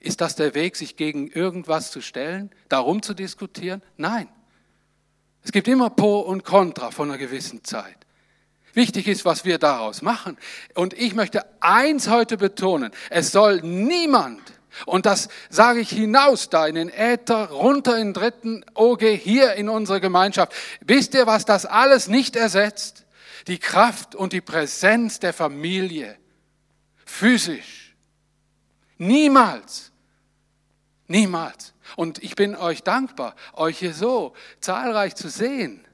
Ist 0.00 0.20
das 0.20 0.36
der 0.36 0.54
Weg, 0.54 0.76
sich 0.76 0.96
gegen 0.96 1.28
irgendwas 1.28 1.90
zu 1.90 2.00
stellen, 2.00 2.50
darum 2.68 3.02
zu 3.02 3.14
diskutieren? 3.14 3.82
Nein. 3.96 4.28
Es 5.42 5.52
gibt 5.52 5.66
immer 5.66 5.90
Pro 5.90 6.20
und 6.20 6.44
Contra 6.44 6.90
von 6.90 7.08
einer 7.08 7.18
gewissen 7.18 7.64
Zeit. 7.64 7.96
Wichtig 8.74 9.08
ist, 9.08 9.24
was 9.24 9.44
wir 9.44 9.58
daraus 9.58 10.02
machen. 10.02 10.36
Und 10.74 10.94
ich 10.94 11.14
möchte 11.14 11.44
eins 11.60 12.08
heute 12.08 12.36
betonen. 12.36 12.92
Es 13.10 13.32
soll 13.32 13.60
niemand 13.62 14.40
und 14.86 15.06
das 15.06 15.28
sage 15.50 15.80
ich 15.80 15.90
hinaus 15.90 16.50
da 16.50 16.66
in 16.66 16.74
den 16.74 16.88
Äther, 16.88 17.50
runter 17.50 17.98
in 17.98 18.08
den 18.08 18.14
dritten 18.14 18.64
OG, 18.74 19.02
hier 19.02 19.54
in 19.54 19.68
unsere 19.68 20.00
Gemeinschaft. 20.00 20.52
Wisst 20.80 21.14
ihr, 21.14 21.26
was 21.26 21.44
das 21.44 21.66
alles 21.66 22.08
nicht 22.08 22.36
ersetzt? 22.36 23.04
Die 23.46 23.58
Kraft 23.58 24.14
und 24.14 24.32
die 24.32 24.40
Präsenz 24.40 25.20
der 25.20 25.32
Familie. 25.32 26.16
Physisch. 27.04 27.96
Niemals. 28.98 29.90
Niemals. 31.06 31.72
Und 31.96 32.22
ich 32.22 32.34
bin 32.36 32.54
euch 32.54 32.82
dankbar, 32.82 33.34
euch 33.54 33.78
hier 33.78 33.94
so 33.94 34.34
zahlreich 34.60 35.14
zu 35.14 35.28
sehen 35.28 35.87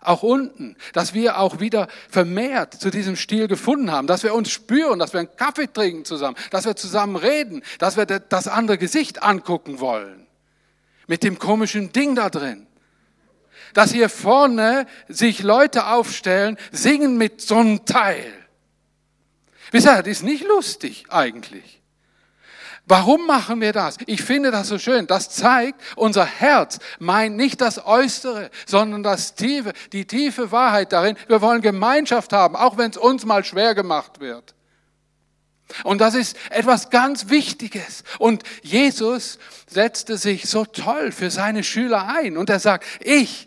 auch 0.00 0.22
unten, 0.22 0.76
dass 0.92 1.14
wir 1.14 1.38
auch 1.38 1.60
wieder 1.60 1.88
vermehrt 2.08 2.74
zu 2.74 2.90
diesem 2.90 3.16
Stil 3.16 3.48
gefunden 3.48 3.90
haben, 3.90 4.06
dass 4.06 4.22
wir 4.22 4.34
uns 4.34 4.50
spüren, 4.50 4.98
dass 4.98 5.12
wir 5.12 5.20
einen 5.20 5.36
Kaffee 5.36 5.66
trinken 5.66 6.04
zusammen, 6.04 6.36
dass 6.50 6.64
wir 6.64 6.76
zusammen 6.76 7.16
reden, 7.16 7.62
dass 7.78 7.96
wir 7.96 8.06
das 8.06 8.48
andere 8.48 8.78
Gesicht 8.78 9.22
angucken 9.22 9.80
wollen. 9.80 10.26
Mit 11.06 11.22
dem 11.22 11.38
komischen 11.38 11.92
Ding 11.92 12.14
da 12.14 12.30
drin. 12.30 12.66
Dass 13.74 13.92
hier 13.92 14.08
vorne 14.08 14.86
sich 15.08 15.42
Leute 15.42 15.86
aufstellen, 15.86 16.56
singen 16.72 17.18
mit 17.18 17.40
so 17.40 17.56
einem 17.56 17.84
Teil. 17.84 18.32
Wisst 19.70 19.86
ihr, 19.86 19.98
das 19.98 20.08
ist 20.08 20.22
nicht 20.22 20.44
lustig 20.44 21.04
eigentlich. 21.08 21.79
Warum 22.90 23.24
machen 23.24 23.60
wir 23.60 23.72
das? 23.72 23.98
Ich 24.06 24.20
finde 24.20 24.50
das 24.50 24.66
so 24.66 24.76
schön. 24.76 25.06
Das 25.06 25.30
zeigt, 25.30 25.80
unser 25.94 26.26
Herz 26.26 26.80
meint 26.98 27.36
nicht 27.36 27.60
das 27.60 27.86
Äußere, 27.86 28.50
sondern 28.66 29.04
das 29.04 29.36
Tiefe, 29.36 29.74
die 29.92 30.06
tiefe 30.06 30.50
Wahrheit 30.50 30.92
darin. 30.92 31.16
Wir 31.28 31.40
wollen 31.40 31.62
Gemeinschaft 31.62 32.32
haben, 32.32 32.56
auch 32.56 32.78
wenn 32.78 32.90
es 32.90 32.96
uns 32.96 33.24
mal 33.24 33.44
schwer 33.44 33.76
gemacht 33.76 34.18
wird. 34.18 34.56
Und 35.84 36.00
das 36.00 36.16
ist 36.16 36.36
etwas 36.50 36.90
ganz 36.90 37.28
Wichtiges. 37.28 38.02
Und 38.18 38.42
Jesus 38.62 39.38
setzte 39.68 40.18
sich 40.18 40.48
so 40.48 40.64
toll 40.64 41.12
für 41.12 41.30
seine 41.30 41.62
Schüler 41.62 42.08
ein. 42.08 42.36
Und 42.36 42.50
er 42.50 42.58
sagt, 42.58 42.84
ich 42.98 43.46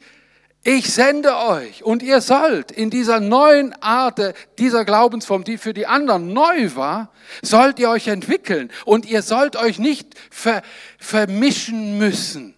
ich 0.64 0.94
sende 0.94 1.36
euch 1.36 1.84
und 1.84 2.02
ihr 2.02 2.22
sollt 2.22 2.72
in 2.72 2.90
dieser 2.90 3.20
neuen 3.20 3.74
Art 3.82 4.20
dieser 4.58 4.86
Glaubensform, 4.86 5.44
die 5.44 5.58
für 5.58 5.74
die 5.74 5.88
anderen 5.88 6.32
neu 6.32 6.74
war, 6.76 7.12
sollt 7.42 7.80
ihr 7.80 7.90
euch 7.90 8.08
entwickeln 8.08 8.72
und 8.86 9.06
ihr 9.06 9.22
sollt 9.24 9.58
euch 9.58 9.78
nicht 9.78 10.16
ver, 10.32 10.62
vermischen 10.98 11.98
müssen. 11.98 12.56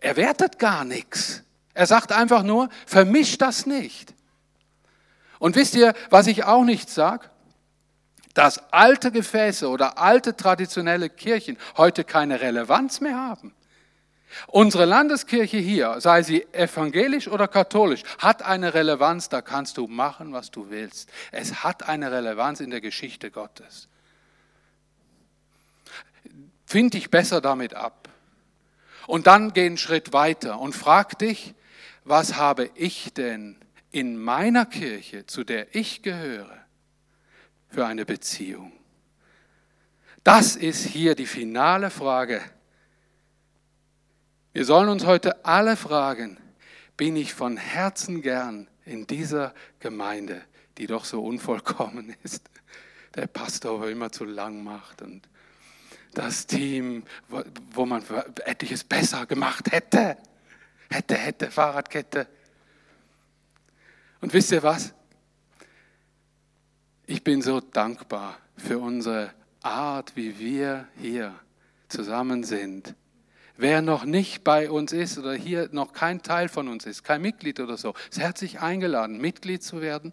Er 0.00 0.16
wertet 0.16 0.58
gar 0.58 0.84
nichts. 0.84 1.42
Er 1.72 1.86
sagt 1.86 2.12
einfach 2.12 2.42
nur, 2.42 2.68
vermischt 2.84 3.40
das 3.40 3.64
nicht. 3.64 4.12
Und 5.38 5.56
wisst 5.56 5.74
ihr, 5.74 5.94
was 6.10 6.26
ich 6.26 6.44
auch 6.44 6.64
nicht 6.64 6.90
sage? 6.90 7.30
Dass 8.34 8.70
alte 8.70 9.10
Gefäße 9.10 9.66
oder 9.66 9.96
alte 9.98 10.36
traditionelle 10.36 11.08
Kirchen 11.08 11.56
heute 11.78 12.04
keine 12.04 12.42
Relevanz 12.42 13.00
mehr 13.00 13.16
haben. 13.16 13.54
Unsere 14.46 14.84
Landeskirche 14.84 15.58
hier, 15.58 16.00
sei 16.00 16.22
sie 16.22 16.44
evangelisch 16.52 17.28
oder 17.28 17.48
katholisch, 17.48 18.02
hat 18.18 18.42
eine 18.42 18.74
Relevanz, 18.74 19.28
da 19.28 19.42
kannst 19.42 19.76
du 19.76 19.86
machen, 19.86 20.32
was 20.32 20.50
du 20.50 20.70
willst. 20.70 21.10
Es 21.32 21.62
hat 21.62 21.88
eine 21.88 22.10
Relevanz 22.10 22.60
in 22.60 22.70
der 22.70 22.80
Geschichte 22.80 23.30
Gottes. 23.30 23.88
Find 26.66 26.94
dich 26.94 27.10
besser 27.10 27.40
damit 27.40 27.74
ab. 27.74 28.08
Und 29.06 29.26
dann 29.26 29.52
geh 29.52 29.66
einen 29.66 29.78
Schritt 29.78 30.12
weiter 30.12 30.60
und 30.60 30.74
frag 30.74 31.18
dich, 31.18 31.54
was 32.04 32.36
habe 32.36 32.70
ich 32.74 33.12
denn 33.14 33.56
in 33.90 34.16
meiner 34.16 34.66
Kirche, 34.66 35.26
zu 35.26 35.44
der 35.44 35.74
ich 35.74 36.02
gehöre, 36.02 36.64
für 37.68 37.86
eine 37.86 38.04
Beziehung? 38.04 38.72
Das 40.22 40.56
ist 40.56 40.86
hier 40.86 41.14
die 41.14 41.26
finale 41.26 41.90
Frage 41.90 42.40
wir 44.54 44.64
sollen 44.64 44.88
uns 44.88 45.04
heute 45.04 45.44
alle 45.44 45.76
fragen, 45.76 46.38
bin 46.96 47.16
ich 47.16 47.34
von 47.34 47.56
Herzen 47.56 48.22
gern 48.22 48.68
in 48.84 49.04
dieser 49.06 49.52
Gemeinde, 49.80 50.42
die 50.78 50.86
doch 50.86 51.04
so 51.04 51.24
unvollkommen 51.24 52.14
ist, 52.22 52.48
der 53.16 53.26
Pastor 53.26 53.86
immer 53.88 54.12
zu 54.12 54.24
lang 54.24 54.62
macht 54.62 55.02
und 55.02 55.28
das 56.14 56.46
Team, 56.46 57.02
wo 57.72 57.84
man 57.84 58.04
etliches 58.44 58.84
besser 58.84 59.26
gemacht 59.26 59.72
hätte, 59.72 60.16
hätte, 60.88 61.16
hätte, 61.16 61.50
Fahrradkette. 61.50 62.28
Und 64.20 64.32
wisst 64.32 64.52
ihr 64.52 64.62
was? 64.62 64.94
Ich 67.06 67.24
bin 67.24 67.42
so 67.42 67.60
dankbar 67.60 68.38
für 68.56 68.78
unsere 68.78 69.34
Art, 69.62 70.14
wie 70.14 70.38
wir 70.38 70.86
hier 71.00 71.34
zusammen 71.88 72.44
sind 72.44 72.94
Wer 73.56 73.82
noch 73.82 74.04
nicht 74.04 74.42
bei 74.42 74.68
uns 74.68 74.92
ist 74.92 75.16
oder 75.16 75.32
hier 75.32 75.68
noch 75.70 75.92
kein 75.92 76.22
Teil 76.22 76.48
von 76.48 76.66
uns 76.66 76.86
ist, 76.86 77.04
kein 77.04 77.22
Mitglied 77.22 77.60
oder 77.60 77.76
so, 77.76 77.94
ist 78.10 78.18
herzlich 78.18 78.60
eingeladen, 78.60 79.20
Mitglied 79.20 79.62
zu 79.62 79.80
werden 79.80 80.12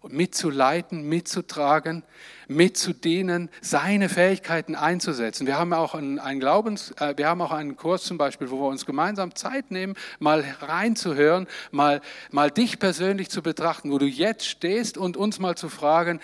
und 0.00 0.12
mitzuleiten, 0.12 1.02
mitzutragen, 1.08 2.04
mitzudienen, 2.46 3.50
seine 3.60 4.08
Fähigkeiten 4.08 4.76
einzusetzen. 4.76 5.44
Wir 5.48 5.58
haben 5.58 5.72
auch 5.72 5.96
einen, 5.96 6.20
einen 6.20 6.38
Glaubens, 6.38 6.92
äh, 7.00 7.14
wir 7.16 7.26
haben 7.26 7.42
auch 7.42 7.50
einen 7.50 7.76
Kurs 7.76 8.04
zum 8.04 8.16
Beispiel, 8.16 8.48
wo 8.48 8.60
wir 8.60 8.68
uns 8.68 8.86
gemeinsam 8.86 9.34
Zeit 9.34 9.72
nehmen, 9.72 9.94
mal 10.20 10.44
reinzuhören, 10.60 11.48
mal, 11.72 12.00
mal 12.30 12.52
dich 12.52 12.78
persönlich 12.78 13.28
zu 13.28 13.42
betrachten, 13.42 13.90
wo 13.90 13.98
du 13.98 14.06
jetzt 14.06 14.46
stehst 14.46 14.96
und 14.96 15.16
uns 15.16 15.40
mal 15.40 15.56
zu 15.56 15.68
fragen, 15.68 16.20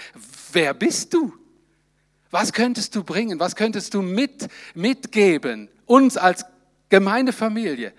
wer 0.52 0.72
bist 0.72 1.14
du? 1.14 1.34
Was 2.30 2.52
könntest 2.52 2.94
du 2.94 3.02
bringen? 3.02 3.40
Was 3.40 3.56
könntest 3.56 3.94
du 3.94 4.02
mit, 4.02 4.48
mitgeben? 4.74 5.68
Uns 5.86 6.16
als 6.16 6.44
Gemeindefamilie. 6.88 7.92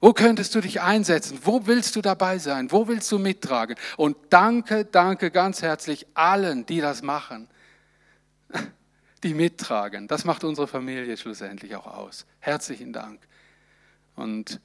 Wo 0.00 0.12
könntest 0.12 0.54
du 0.54 0.60
dich 0.60 0.82
einsetzen? 0.82 1.38
Wo 1.42 1.66
willst 1.66 1.96
du 1.96 2.02
dabei 2.02 2.38
sein? 2.38 2.70
Wo 2.70 2.86
willst 2.86 3.10
du 3.10 3.18
mittragen? 3.18 3.76
Und 3.96 4.16
danke, 4.30 4.84
danke 4.84 5.30
ganz 5.30 5.62
herzlich 5.62 6.06
allen, 6.14 6.66
die 6.66 6.80
das 6.80 7.02
machen, 7.02 7.48
die 9.22 9.34
mittragen. 9.34 10.06
Das 10.06 10.24
macht 10.24 10.44
unsere 10.44 10.68
Familie 10.68 11.16
schlussendlich 11.16 11.74
auch 11.76 11.86
aus. 11.86 12.26
Herzlichen 12.40 12.92
Dank. 12.92 13.20
Und 14.16 14.60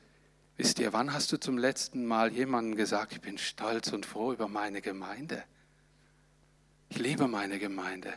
wisst 0.58 0.80
ihr, 0.80 0.92
wann 0.94 1.14
hast 1.14 1.32
du 1.32 1.40
zum 1.40 1.58
letzten 1.58 2.06
Mal 2.06 2.32
jemandem 2.34 2.76
gesagt, 2.76 3.14
ich 3.14 3.22
bin 3.22 3.38
stolz 3.38 3.94
und 3.94 4.06
froh 4.06 4.34
über 4.34 4.48
meine 4.48 4.82
Gemeinde? 4.82 5.44
Ich 6.90 7.00
liebe 7.00 7.28
meine 7.30 7.58
Gemeinde. 7.58 8.14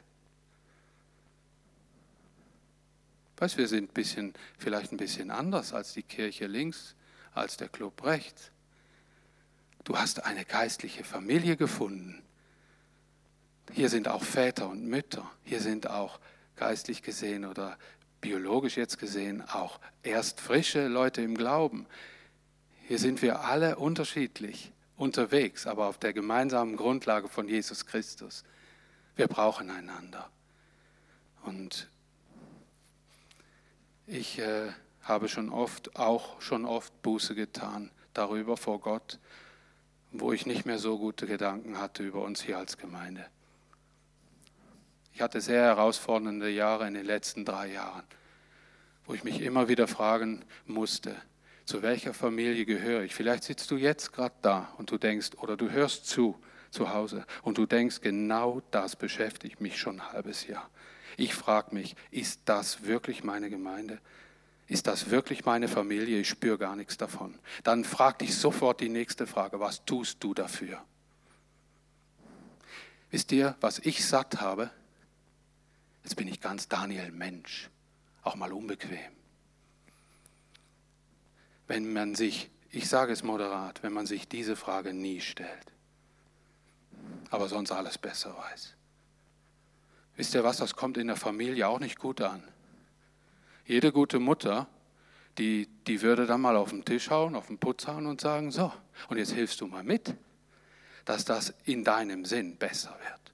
Weißt, 3.37 3.59
wir 3.59 3.69
sind 3.69 3.95
bisschen, 3.95 4.35
vielleicht 4.59 4.93
ein 4.93 4.97
bisschen 4.97 5.31
anders 5.31 5.73
als 5.73 5.93
die 5.93 6.03
Kirche 6.03 6.47
links, 6.47 6.95
als 7.33 7.57
der 7.57 7.69
Club 7.69 8.05
rechts. 8.05 8.51
Du 9.85 9.99
hast 9.99 10.25
eine 10.25 10.45
geistliche 10.45 11.05
Familie 11.05 11.57
gefunden. 11.57 12.23
Hier 13.73 13.89
sind 13.89 14.09
auch 14.09 14.23
Väter 14.23 14.69
und 14.69 14.87
Mütter. 14.87 15.31
Hier 15.43 15.61
sind 15.61 15.89
auch 15.89 16.21
geistlich 16.57 17.03
gesehen 17.03 17.45
oder 17.45 17.77
biologisch 18.21 18.77
jetzt 18.77 18.99
gesehen 18.99 19.43
auch 19.43 19.81
erst 20.03 20.41
frische 20.41 20.87
Leute 20.87 21.21
im 21.23 21.37
Glauben. 21.37 21.87
Hier 22.87 22.99
sind 22.99 23.21
wir 23.21 23.41
alle 23.41 23.77
unterschiedlich 23.77 24.73
unterwegs, 24.97 25.67
aber 25.67 25.87
auf 25.87 25.99
der 25.99 26.13
gemeinsamen 26.13 26.77
Grundlage 26.77 27.29
von 27.29 27.49
Jesus 27.49 27.85
Christus. 27.85 28.45
Wir 29.17 29.27
brauchen 29.27 29.71
einander. 29.71 30.31
Und 31.43 31.89
ich 34.07 34.39
äh, 34.39 34.69
habe 35.03 35.29
schon 35.29 35.51
oft, 35.51 35.97
auch 35.97 36.41
schon 36.41 36.65
oft 36.65 37.03
Buße 37.03 37.35
getan 37.35 37.91
darüber 38.13 38.57
vor 38.57 38.81
Gott, 38.81 39.19
wo 40.13 40.33
ich 40.33 40.47
nicht 40.47 40.67
mehr 40.67 40.79
so 40.79 40.99
gute 40.99 41.27
Gedanken 41.27 41.79
hatte 41.79 42.03
über 42.03 42.23
uns 42.23 42.43
hier 42.43 42.59
als 42.59 42.79
Gemeinde. 42.79 43.27
Ich 45.13 45.21
hatte 45.21 45.41
sehr 45.41 45.63
herausfordernde 45.63 46.51
Jahre 46.51 46.87
in 46.87 46.95
den 46.95 47.07
letzten 47.07 47.45
drei 47.45 47.73
Jahren, 47.73 48.05
wo 49.07 49.15
ich 49.15 49.25
mich 49.25 49.41
immer 49.41 49.69
wieder 49.69 49.87
fragen 49.87 50.45
musste, 50.67 51.17
zu 51.65 51.83
welcher 51.83 52.13
Familie 52.13 52.67
gehöre 52.67 53.03
ich? 53.03 53.15
Vielleicht 53.15 53.45
sitzt 53.45 53.71
du 53.71 53.77
jetzt 53.77 54.13
gerade 54.13 54.35
da 54.43 54.75
und 54.77 54.91
du 54.91 54.99
denkst, 54.99 55.31
oder 55.39 55.57
du 55.57 55.71
hörst 55.71 56.07
zu 56.07 56.39
zu 56.75 56.93
Hause 56.93 57.25
und 57.43 57.57
du 57.57 57.67
denkst, 57.67 58.01
genau 58.01 58.61
das 58.71 58.97
beschäftigt 58.97 59.61
mich 59.61 59.79
schon 59.79 60.01
ein 60.01 60.13
halbes 60.13 60.47
Jahr. 60.47 60.69
Ich 61.17 61.35
frage 61.35 61.75
mich, 61.75 61.97
ist 62.11 62.41
das 62.45 62.85
wirklich 62.85 63.25
meine 63.25 63.51
Gemeinde? 63.51 64.01
Ist 64.67 64.87
das 64.87 65.11
wirklich 65.11 65.45
meine 65.45 65.69
Familie? 65.69 66.21
Ich 66.21 66.29
spüre 66.29 66.59
gar 66.59 66.75
nichts 66.77 66.97
davon. 66.97 67.39
Dann 67.63 67.85
frag 67.85 68.19
dich 68.19 68.37
sofort 68.37 68.81
die 68.81 68.89
nächste 68.89 69.27
Frage, 69.27 69.61
was 69.61 69.85
tust 69.85 70.23
du 70.25 70.33
dafür? 70.35 70.83
Wisst 73.11 73.31
ihr, 73.33 73.57
was 73.61 73.79
ich 73.79 74.05
satt 74.05 74.41
habe? 74.41 74.71
Jetzt 76.03 76.17
bin 76.17 76.29
ich 76.29 76.41
ganz 76.41 76.69
Daniel 76.69 77.13
Mensch, 77.13 77.71
auch 78.23 78.35
mal 78.35 78.53
unbequem. 78.53 79.13
Wenn 81.67 81.93
man 81.93 82.15
sich, 82.15 82.51
ich 82.71 82.89
sage 82.89 83.13
es 83.13 83.23
moderat, 83.23 83.83
wenn 83.83 83.93
man 83.93 84.07
sich 84.07 84.29
diese 84.29 84.57
Frage 84.57 84.93
nie 84.93 85.21
stellt, 85.21 85.73
aber 87.31 87.49
sonst 87.49 87.73
alles 87.73 87.99
besser 87.99 88.37
weiß. 88.37 88.75
Wisst 90.17 90.35
ihr 90.35 90.45
was, 90.45 90.59
das 90.59 90.77
kommt 90.77 90.97
in 90.97 91.09
der 91.09 91.17
Familie 91.17 91.69
auch 91.69 91.81
nicht 91.81 91.99
gut 91.99 92.21
an. 92.21 92.43
Jede 93.67 93.93
gute 93.93 94.19
Mutter, 94.19 94.69
die, 95.39 95.69
die 95.87 96.03
würde 96.03 96.27
dann 96.27 96.41
mal 96.41 96.57
auf 96.57 96.71
den 96.71 96.85
Tisch 96.85 97.11
hauen, 97.11 97.35
auf 97.35 97.49
den 97.49 97.59
Putz 97.59 97.87
hauen 97.87 98.07
und 98.07 98.21
sagen, 98.21 98.51
so, 98.51 98.73
und 99.09 99.19
jetzt 99.19 99.33
hilfst 99.33 99.61
du 99.61 99.67
mal 99.67 99.83
mit, 99.83 100.15
dass 101.05 101.25
das 101.25 101.55
in 101.65 101.83
deinem 101.83 102.25
Sinn 102.25 102.57
besser 102.57 102.97
wird. 103.03 103.33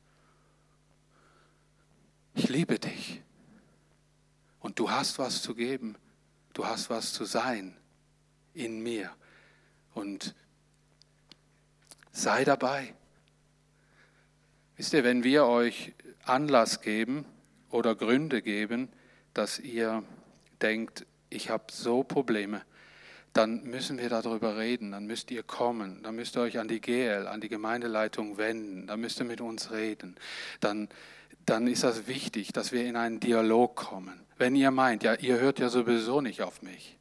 Ich 2.35 2.49
liebe 2.49 2.79
dich. 2.79 3.23
Und 4.61 4.79
du 4.79 4.90
hast 4.90 5.19
was 5.19 5.43
zu 5.43 5.55
geben. 5.55 5.97
Du 6.53 6.66
hast 6.66 6.90
was 6.90 7.12
zu 7.12 7.25
sein 7.25 7.77
in 8.55 8.83
mir. 8.83 9.11
Und 9.95 10.35
sei 12.12 12.45
dabei. 12.45 12.95
Wisst 14.77 14.93
ihr, 14.93 15.05
wenn 15.05 15.25
wir 15.25 15.45
euch 15.45 15.93
Anlass 16.31 16.81
geben 16.81 17.25
oder 17.71 17.95
Gründe 17.95 18.43
geben, 18.43 18.88
dass 19.35 19.59
ihr 19.59 20.03
denkt, 20.62 21.07
ich 21.29 21.51
habe 21.51 21.64
so 21.71 22.03
Probleme, 22.03 22.62
dann 23.33 23.62
müssen 23.64 23.99
wir 23.99 24.09
darüber 24.09 24.57
reden, 24.57 24.93
dann 24.93 25.07
müsst 25.07 25.31
ihr 25.31 25.43
kommen, 25.43 26.03
dann 26.03 26.16
müsst 26.16 26.37
ihr 26.37 26.43
euch 26.43 26.59
an 26.59 26.66
die 26.66 26.81
GL, 26.81 27.27
an 27.29 27.40
die 27.40 27.49
Gemeindeleitung 27.49 28.38
wenden, 28.38 28.87
dann 28.87 29.01
müsst 29.01 29.21
ihr 29.21 29.27
mit 29.27 29.40
uns 29.40 29.71
reden. 29.71 30.16
Dann 30.61 30.88
dann 31.47 31.66
ist 31.66 31.83
das 31.83 32.07
wichtig, 32.07 32.53
dass 32.53 32.71
wir 32.71 32.85
in 32.85 32.97
einen 32.97 33.19
Dialog 33.19 33.75
kommen. 33.75 34.21
Wenn 34.38 34.55
ihr 34.55 34.71
meint, 34.71 35.03
ja, 35.03 35.14
ihr 35.14 35.40
hört 35.40 35.59
ja 35.59 35.69
sowieso 35.69 36.21
nicht 36.21 36.43
auf 36.43 36.62
mich. 36.62 36.97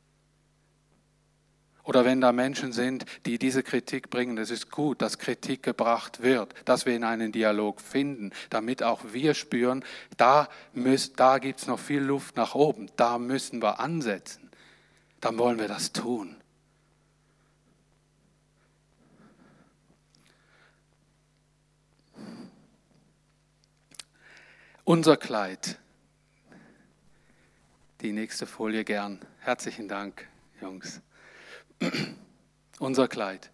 Oder 1.89 2.05
wenn 2.05 2.21
da 2.21 2.31
Menschen 2.31 2.71
sind, 2.71 3.03
die 3.25 3.39
diese 3.39 3.63
Kritik 3.63 4.11
bringen, 4.11 4.37
es 4.37 4.51
ist 4.51 4.69
gut, 4.69 5.01
dass 5.01 5.17
Kritik 5.17 5.63
gebracht 5.63 6.21
wird, 6.21 6.53
dass 6.65 6.85
wir 6.85 6.95
in 6.95 7.03
einen 7.03 7.31
Dialog 7.31 7.81
finden, 7.81 8.31
damit 8.51 8.83
auch 8.83 9.01
wir 9.11 9.33
spüren, 9.33 9.83
da, 10.15 10.49
da 11.15 11.39
gibt 11.39 11.61
es 11.61 11.65
noch 11.65 11.79
viel 11.79 12.01
Luft 12.01 12.35
nach 12.35 12.53
oben, 12.53 12.91
da 12.95 13.17
müssen 13.17 13.63
wir 13.63 13.79
ansetzen. 13.79 14.51
Dann 15.19 15.39
wollen 15.39 15.57
wir 15.57 15.67
das 15.67 15.91
tun. 15.91 16.35
Unser 24.83 25.17
Kleid. 25.17 25.79
Die 28.01 28.11
nächste 28.11 28.45
Folie 28.45 28.83
gern. 28.83 29.25
Herzlichen 29.39 29.87
Dank, 29.87 30.27
Jungs. 30.61 31.01
Unser 32.79 33.07
Kleid. 33.07 33.51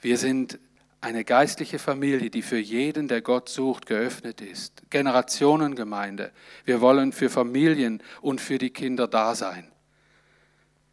Wir 0.00 0.18
sind 0.18 0.58
eine 1.00 1.24
geistliche 1.24 1.78
Familie, 1.78 2.30
die 2.30 2.42
für 2.42 2.58
jeden, 2.58 3.08
der 3.08 3.20
Gott 3.20 3.48
sucht, 3.48 3.86
geöffnet 3.86 4.40
ist. 4.40 4.82
Generationengemeinde. 4.90 6.32
Wir 6.64 6.80
wollen 6.80 7.12
für 7.12 7.28
Familien 7.28 8.02
und 8.22 8.40
für 8.40 8.58
die 8.58 8.70
Kinder 8.70 9.06
da 9.06 9.34
sein. 9.34 9.70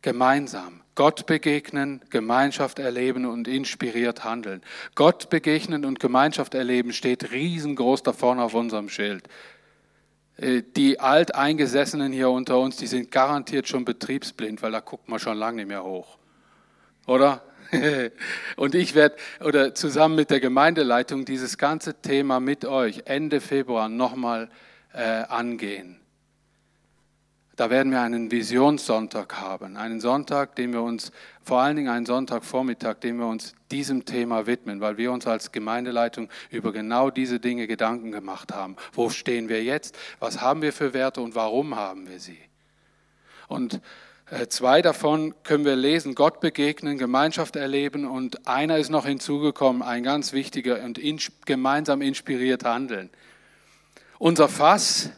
Gemeinsam. 0.01 0.81
Gott 0.95 1.25
begegnen, 1.25 2.01
Gemeinschaft 2.09 2.79
erleben 2.79 3.25
und 3.25 3.47
inspiriert 3.47 4.25
handeln. 4.25 4.61
Gott 4.95 5.29
begegnen 5.29 5.85
und 5.85 6.01
Gemeinschaft 6.01 6.53
erleben 6.53 6.91
steht 6.91 7.31
riesengroß 7.31 8.03
da 8.03 8.11
vorne 8.11 8.43
auf 8.43 8.53
unserem 8.53 8.89
Schild. 8.89 9.29
Äh, 10.35 10.63
die 10.75 10.99
Alteingesessenen 10.99 12.11
hier 12.11 12.29
unter 12.29 12.59
uns, 12.59 12.75
die 12.75 12.87
sind 12.87 13.11
garantiert 13.11 13.69
schon 13.69 13.85
betriebsblind, 13.85 14.61
weil 14.61 14.73
da 14.73 14.81
guckt 14.81 15.07
man 15.07 15.19
schon 15.19 15.37
lange 15.37 15.57
nicht 15.57 15.69
mehr 15.69 15.83
hoch. 15.83 16.17
Oder? 17.07 17.41
Und 18.55 18.75
ich 18.75 18.95
werde, 18.95 19.15
oder 19.39 19.73
zusammen 19.73 20.15
mit 20.15 20.29
der 20.29 20.39
Gemeindeleitung, 20.39 21.25
dieses 21.25 21.57
ganze 21.57 22.01
Thema 22.01 22.39
mit 22.39 22.65
euch 22.65 23.03
Ende 23.05 23.41
Februar 23.41 23.89
nochmal 23.89 24.49
äh, 24.93 25.23
angehen. 25.23 25.97
Da 27.55 27.69
werden 27.69 27.91
wir 27.91 28.01
einen 28.01 28.31
Visionssonntag 28.31 29.39
haben, 29.39 29.77
einen 29.77 29.99
Sonntag, 29.99 30.55
den 30.55 30.73
wir 30.73 30.81
uns, 30.81 31.11
vor 31.43 31.61
allen 31.61 31.75
Dingen 31.75 31.89
einen 31.89 32.05
Sonntagvormittag, 32.05 32.95
den 33.01 33.17
wir 33.17 33.27
uns 33.27 33.53
diesem 33.71 34.05
Thema 34.05 34.47
widmen, 34.47 34.81
weil 34.81 34.97
wir 34.97 35.11
uns 35.11 35.27
als 35.27 35.51
Gemeindeleitung 35.51 36.29
über 36.49 36.71
genau 36.73 37.11
diese 37.11 37.39
Dinge 37.39 37.67
Gedanken 37.67 38.11
gemacht 38.11 38.53
haben. 38.53 38.77
Wo 38.93 39.09
stehen 39.09 39.47
wir 39.47 39.63
jetzt? 39.63 39.97
Was 40.19 40.41
haben 40.41 40.61
wir 40.61 40.73
für 40.73 40.93
Werte 40.93 41.21
und 41.21 41.35
warum 41.35 41.75
haben 41.75 42.09
wir 42.09 42.19
sie? 42.19 42.39
Und 43.47 43.81
zwei 44.49 44.81
davon 44.81 45.33
können 45.43 45.65
wir 45.65 45.75
lesen, 45.75 46.15
Gott 46.15 46.39
begegnen, 46.39 46.97
Gemeinschaft 46.97 47.55
erleben 47.55 48.05
und 48.05 48.47
einer 48.47 48.77
ist 48.77 48.89
noch 48.89 49.05
hinzugekommen, 49.05 49.81
ein 49.81 50.03
ganz 50.03 50.31
wichtiger 50.31 50.81
und 50.83 50.99
gemeinsam 51.45 52.01
inspiriert 52.01 52.63
handeln. 52.63 53.09
Unser 54.19 54.47
Fass 54.47 55.09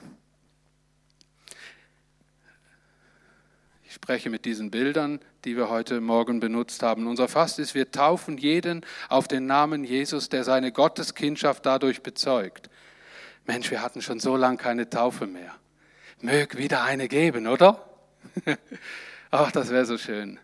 spreche 4.04 4.30
mit 4.30 4.44
diesen 4.44 4.72
Bildern, 4.72 5.20
die 5.46 5.56
wir 5.56 5.70
heute 5.70 6.02
Morgen 6.02 6.40
benutzt 6.40 6.84
haben. 6.84 7.08
Unser 7.08 7.28
Fast 7.28 7.60
ist, 7.60 7.74
wir 7.74 7.92
taufen 7.92 8.38
jeden 8.38 8.86
auf 9.08 9.28
den 9.30 9.46
Namen 9.46 9.84
Jesus, 9.84 10.28
der 10.28 10.44
seine 10.44 10.72
Gotteskindschaft 10.72 11.66
dadurch 11.66 12.02
bezeugt. 12.02 12.70
Mensch, 13.46 13.72
wir 13.72 13.82
hatten 13.82 14.02
schon 14.02 14.20
so 14.20 14.36
lange 14.36 14.58
keine 14.58 14.90
Taufe 14.90 15.28
mehr. 15.28 15.54
Mög 16.20 16.58
wieder 16.58 16.84
eine 16.84 17.08
geben, 17.08 17.48
oder? 17.48 17.93
Ach, 19.32 19.52
das 19.52 19.70
wäre 19.70 19.86
so 19.86 19.98
schön. 19.98 20.40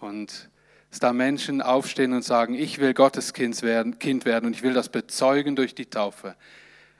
Und 0.00 0.48
dass 0.90 0.98
da 0.98 1.12
Menschen 1.12 1.62
aufstehen 1.62 2.12
und 2.12 2.22
sagen, 2.22 2.54
ich 2.54 2.78
will 2.78 2.94
Gottes 2.94 3.32
Kind 3.32 3.62
werden, 3.62 3.98
kind 3.98 4.24
werden 4.24 4.46
und 4.46 4.56
ich 4.56 4.62
will 4.62 4.74
das 4.74 4.88
bezeugen 4.88 5.56
durch 5.56 5.74
die 5.74 5.86
Taufe. 5.86 6.36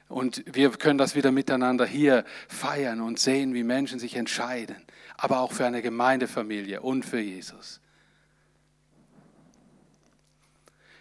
Und 0.08 0.44
wir 0.46 0.70
können 0.70 0.98
das 0.98 1.14
wieder 1.14 1.32
miteinander 1.32 1.86
hier 1.86 2.24
feiern 2.48 3.00
und 3.00 3.18
sehen, 3.18 3.54
wie 3.54 3.64
Menschen 3.64 3.98
sich 3.98 4.16
entscheiden 4.16 4.76
aber 5.22 5.40
auch 5.40 5.52
für 5.52 5.64
eine 5.64 5.82
Gemeindefamilie 5.82 6.80
und 6.80 7.04
für 7.04 7.20
Jesus. 7.20 7.80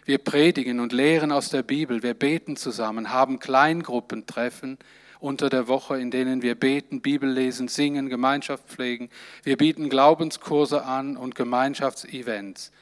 Wir 0.04 0.18
predigen 0.18 0.78
und 0.78 0.92
lehren 0.92 1.32
aus 1.32 1.48
der 1.48 1.64
Bibel, 1.64 2.04
wir 2.04 2.14
beten 2.14 2.56
zusammen, 2.56 3.10
haben 3.10 3.40
Kleingruppentreffen 3.40 4.78
unter 5.22 5.48
der 5.48 5.68
Woche, 5.68 5.98
in 6.00 6.10
denen 6.10 6.42
wir 6.42 6.56
beten, 6.56 7.00
Bibel 7.00 7.30
lesen, 7.30 7.68
singen, 7.68 8.08
Gemeinschaft 8.08 8.68
pflegen. 8.68 9.08
Wir 9.44 9.56
bieten 9.56 9.88
Glaubenskurse 9.88 10.84
an 10.84 11.16
und 11.16 11.36
Gemeinschaftsevents 11.36 12.72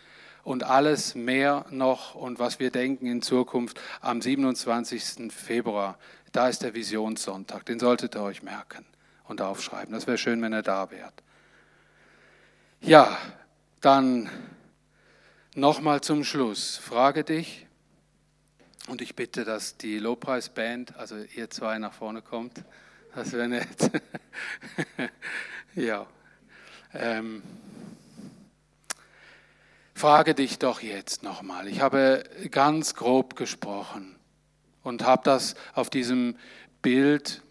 und 0.42 0.64
alles 0.64 1.14
mehr 1.14 1.66
noch 1.70 2.14
und 2.14 2.38
was 2.38 2.58
wir 2.58 2.70
denken 2.70 3.06
in 3.06 3.20
Zukunft 3.20 3.78
am 4.00 4.22
27. 4.22 5.30
Februar. 5.30 5.98
Da 6.32 6.48
ist 6.48 6.62
der 6.62 6.74
Visionssonntag, 6.74 7.66
den 7.66 7.78
solltet 7.78 8.16
ihr 8.16 8.22
euch 8.22 8.42
merken. 8.42 8.86
und 9.28 9.40
aufschreiben. 9.40 9.94
Das 9.94 10.08
wäre 10.08 10.18
schön, 10.18 10.42
wenn 10.42 10.52
er 10.52 10.62
da 10.62 10.90
wäre. 10.90 11.12
Ja, 12.80 13.16
dann 13.80 14.28
nochmal 15.54 16.00
zum 16.00 16.24
Schluss. 16.24 16.78
Frage 16.78 17.22
dich, 17.22 17.68
und 18.90 19.00
ich 19.00 19.14
bitte, 19.14 19.44
dass 19.44 19.76
die 19.76 20.00
Lobpreisband, 20.00 20.96
also 20.96 21.16
ihr 21.36 21.48
zwei 21.48 21.78
nach 21.78 21.92
vorne 21.92 22.22
kommt. 22.22 22.64
Das 23.14 23.30
wäre 23.30 23.46
nett. 23.46 23.68
ja. 25.76 26.06
Ähm, 26.92 27.40
frage 29.94 30.34
dich 30.34 30.58
doch 30.58 30.80
jetzt 30.80 31.22
nochmal. 31.22 31.68
Ich 31.68 31.80
habe 31.80 32.24
ganz 32.50 32.96
grob 32.96 33.36
gesprochen 33.36 34.16
und 34.82 35.04
habe 35.04 35.22
das 35.22 35.54
auf 35.74 35.88
diesem 35.88 36.36
Bild 36.82 37.42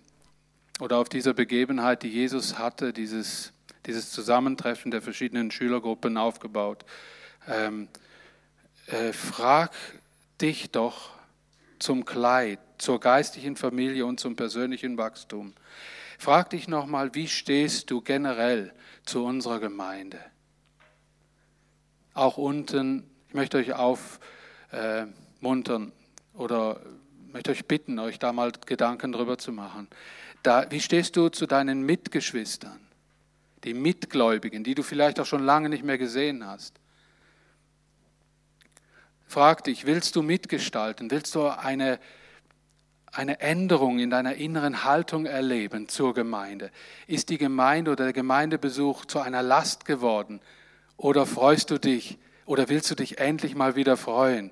oder 0.81 0.97
auf 0.97 1.07
dieser 1.07 1.33
Begebenheit, 1.33 2.03
die 2.03 2.09
Jesus 2.09 2.57
hatte, 2.57 2.91
dieses, 2.91 3.53
dieses 3.85 4.11
Zusammentreffen 4.11 4.91
der 4.91 5.01
verschiedenen 5.01 5.51
Schülergruppen 5.51 6.17
aufgebaut. 6.17 6.83
Ähm, 7.47 7.87
äh, 8.87 9.13
frag 9.13 9.71
dich 10.41 10.71
doch 10.71 11.18
zum 11.79 12.05
Kleid, 12.05 12.59
zur 12.77 12.99
geistlichen 12.99 13.55
Familie 13.55 14.05
und 14.05 14.19
zum 14.19 14.35
persönlichen 14.35 14.97
Wachstum. 14.97 15.53
Frag 16.17 16.49
dich 16.49 16.67
nochmal, 16.67 17.15
wie 17.15 17.27
stehst 17.27 17.89
du 17.91 18.01
generell 18.01 18.73
zu 19.05 19.23
unserer 19.23 19.59
Gemeinde? 19.59 20.19
Auch 22.13 22.37
unten, 22.37 23.09
ich 23.29 23.33
möchte 23.33 23.57
euch 23.57 23.73
aufmuntern 23.73 24.21
oder 26.33 26.81
möchte 27.31 27.51
euch 27.51 27.65
bitten, 27.65 27.99
euch 27.99 28.19
da 28.19 28.33
mal 28.33 28.51
Gedanken 28.65 29.11
drüber 29.11 29.37
zu 29.37 29.51
machen. 29.51 29.87
Da, 30.43 30.69
wie 30.71 30.81
stehst 30.81 31.15
du 31.15 31.29
zu 31.29 31.45
deinen 31.45 31.83
Mitgeschwistern, 31.83 32.79
die 33.63 33.73
Mitgläubigen, 33.73 34.63
die 34.63 34.75
du 34.75 34.83
vielleicht 34.83 35.19
auch 35.19 35.25
schon 35.25 35.43
lange 35.43 35.69
nicht 35.69 35.83
mehr 35.83 35.97
gesehen 35.97 36.45
hast? 36.45 36.78
Frag 39.29 39.63
dich, 39.63 39.85
willst 39.85 40.15
du 40.15 40.23
mitgestalten? 40.23 41.11
Willst 41.11 41.35
du 41.35 41.45
eine, 41.45 41.99
eine 43.11 43.39
Änderung 43.39 43.99
in 43.99 44.09
deiner 44.09 44.33
inneren 44.33 44.83
Haltung 44.83 45.27
erleben 45.27 45.87
zur 45.87 46.15
Gemeinde? 46.15 46.71
Ist 47.05 47.29
die 47.29 47.37
Gemeinde 47.37 47.91
oder 47.91 48.05
der 48.05 48.13
Gemeindebesuch 48.13 49.05
zu 49.05 49.19
einer 49.19 49.43
Last 49.43 49.85
geworden? 49.85 50.41
Oder 50.97 51.27
freust 51.27 51.69
du 51.69 51.77
dich 51.77 52.17
oder 52.45 52.69
willst 52.69 52.89
du 52.89 52.95
dich 52.95 53.19
endlich 53.19 53.53
mal 53.53 53.75
wieder 53.75 53.97
freuen? 53.97 54.51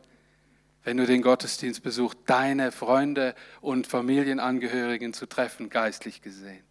wenn 0.88 0.96
du 0.96 1.06
den 1.06 1.22
Gottesdienst 1.22 1.84
besuchst, 1.84 2.18
deine 2.28 2.72
Freunde 2.72 3.36
und 3.60 3.88
Familienangehörigen 3.88 5.12
zu 5.12 5.26
treffen, 5.26 5.70
geistlich 5.70 6.22
gesehen. 6.22 6.64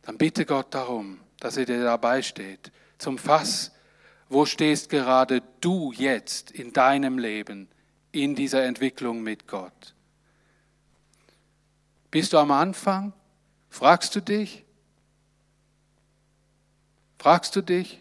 Dann 0.00 0.16
bitte 0.16 0.46
Gott 0.46 0.72
darum, 0.72 1.20
dass 1.40 1.58
er 1.58 1.66
dir 1.66 1.84
dabei 1.84 2.22
steht. 2.22 2.72
Zum 2.96 3.18
Fass, 3.18 3.75
wo 4.28 4.44
stehst 4.44 4.88
gerade 4.88 5.42
du 5.60 5.92
jetzt 5.92 6.50
in 6.50 6.72
deinem 6.72 7.18
Leben, 7.18 7.68
in 8.12 8.34
dieser 8.34 8.64
Entwicklung 8.64 9.22
mit 9.22 9.46
Gott? 9.46 9.94
Bist 12.10 12.32
du 12.32 12.38
am 12.38 12.50
Anfang? 12.50 13.12
Fragst 13.68 14.16
du 14.16 14.20
dich? 14.20 14.64
Fragst 17.18 17.54
du 17.56 17.62
dich? 17.62 18.00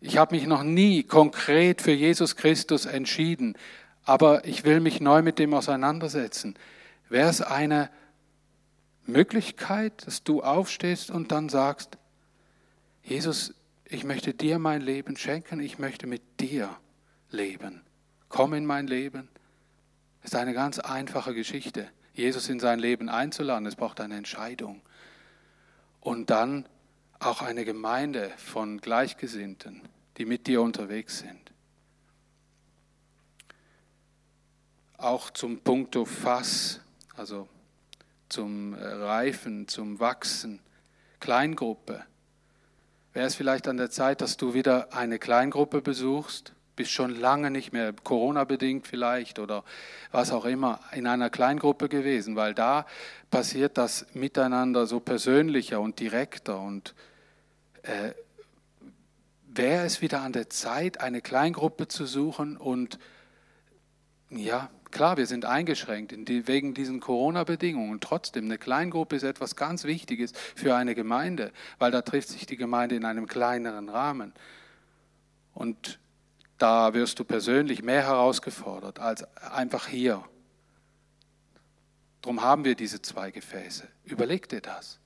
Ich 0.00 0.18
habe 0.18 0.36
mich 0.36 0.46
noch 0.46 0.62
nie 0.62 1.02
konkret 1.02 1.80
für 1.80 1.92
Jesus 1.92 2.36
Christus 2.36 2.84
entschieden, 2.84 3.56
aber 4.04 4.44
ich 4.44 4.64
will 4.64 4.80
mich 4.80 5.00
neu 5.00 5.22
mit 5.22 5.38
dem 5.38 5.54
auseinandersetzen. 5.54 6.56
Wäre 7.08 7.28
es 7.28 7.40
eine 7.40 7.90
Möglichkeit, 9.06 10.06
dass 10.06 10.22
du 10.22 10.42
aufstehst 10.42 11.10
und 11.10 11.32
dann 11.32 11.48
sagst, 11.48 11.96
Jesus, 13.02 13.54
ich 13.88 14.04
möchte 14.04 14.34
dir 14.34 14.58
mein 14.58 14.80
Leben 14.80 15.16
schenken, 15.16 15.60
ich 15.60 15.78
möchte 15.78 16.06
mit 16.06 16.40
dir 16.40 16.76
leben. 17.30 17.82
Komm 18.28 18.54
in 18.54 18.66
mein 18.66 18.86
Leben. 18.86 19.28
Es 20.22 20.32
ist 20.32 20.36
eine 20.36 20.54
ganz 20.54 20.78
einfache 20.78 21.34
Geschichte, 21.34 21.88
Jesus 22.12 22.48
in 22.48 22.60
sein 22.60 22.78
Leben 22.78 23.08
einzuladen. 23.08 23.66
Es 23.66 23.76
braucht 23.76 24.00
eine 24.00 24.16
Entscheidung. 24.16 24.82
Und 26.00 26.30
dann 26.30 26.66
auch 27.18 27.42
eine 27.42 27.64
Gemeinde 27.64 28.30
von 28.36 28.80
Gleichgesinnten 28.80 29.82
die 30.16 30.24
mit 30.24 30.46
dir 30.46 30.62
unterwegs 30.62 31.18
sind. 31.18 31.52
Auch 34.96 35.30
zum 35.30 35.60
Punkto 35.60 36.04
Fass, 36.04 36.80
also 37.14 37.48
zum 38.28 38.74
Reifen, 38.74 39.68
zum 39.68 40.00
Wachsen, 40.00 40.60
Kleingruppe. 41.20 42.04
Wäre 43.16 43.28
es 43.28 43.34
vielleicht 43.34 43.66
an 43.66 43.78
der 43.78 43.88
Zeit, 43.88 44.20
dass 44.20 44.36
du 44.36 44.52
wieder 44.52 44.92
eine 44.92 45.18
Kleingruppe 45.18 45.80
besuchst? 45.80 46.52
Bist 46.76 46.90
schon 46.90 47.18
lange 47.18 47.50
nicht 47.50 47.72
mehr, 47.72 47.94
Corona-bedingt 47.94 48.86
vielleicht 48.86 49.38
oder 49.38 49.64
was 50.12 50.32
auch 50.32 50.44
immer, 50.44 50.80
in 50.92 51.06
einer 51.06 51.30
Kleingruppe 51.30 51.88
gewesen, 51.88 52.36
weil 52.36 52.52
da 52.52 52.84
passiert 53.30 53.78
das 53.78 54.04
Miteinander 54.12 54.84
so 54.84 55.00
persönlicher 55.00 55.80
und 55.80 55.98
direkter 55.98 56.60
und 56.60 56.94
äh, 57.84 58.10
wäre 59.46 59.86
es 59.86 60.02
wieder 60.02 60.20
an 60.20 60.34
der 60.34 60.50
Zeit, 60.50 61.00
eine 61.00 61.22
Kleingruppe 61.22 61.88
zu 61.88 62.04
suchen 62.04 62.58
und 62.58 62.98
ja, 64.30 64.70
klar, 64.90 65.16
wir 65.16 65.26
sind 65.26 65.44
eingeschränkt 65.44 66.12
die, 66.28 66.48
wegen 66.48 66.74
diesen 66.74 67.00
Corona-Bedingungen. 67.00 68.00
Trotzdem, 68.00 68.46
eine 68.46 68.58
Kleingruppe 68.58 69.16
ist 69.16 69.22
etwas 69.22 69.56
ganz 69.56 69.84
Wichtiges 69.84 70.32
für 70.54 70.74
eine 70.74 70.94
Gemeinde, 70.94 71.52
weil 71.78 71.90
da 71.90 72.02
trifft 72.02 72.28
sich 72.28 72.46
die 72.46 72.56
Gemeinde 72.56 72.96
in 72.96 73.04
einem 73.04 73.26
kleineren 73.26 73.88
Rahmen. 73.88 74.32
Und 75.54 75.98
da 76.58 76.94
wirst 76.94 77.18
du 77.18 77.24
persönlich 77.24 77.82
mehr 77.82 78.02
herausgefordert 78.02 78.98
als 78.98 79.24
einfach 79.40 79.86
hier. 79.86 80.24
Darum 82.22 82.42
haben 82.42 82.64
wir 82.64 82.74
diese 82.74 83.00
zwei 83.02 83.30
Gefäße. 83.30 83.86
Überleg 84.04 84.48
dir 84.48 84.60
das. 84.60 84.98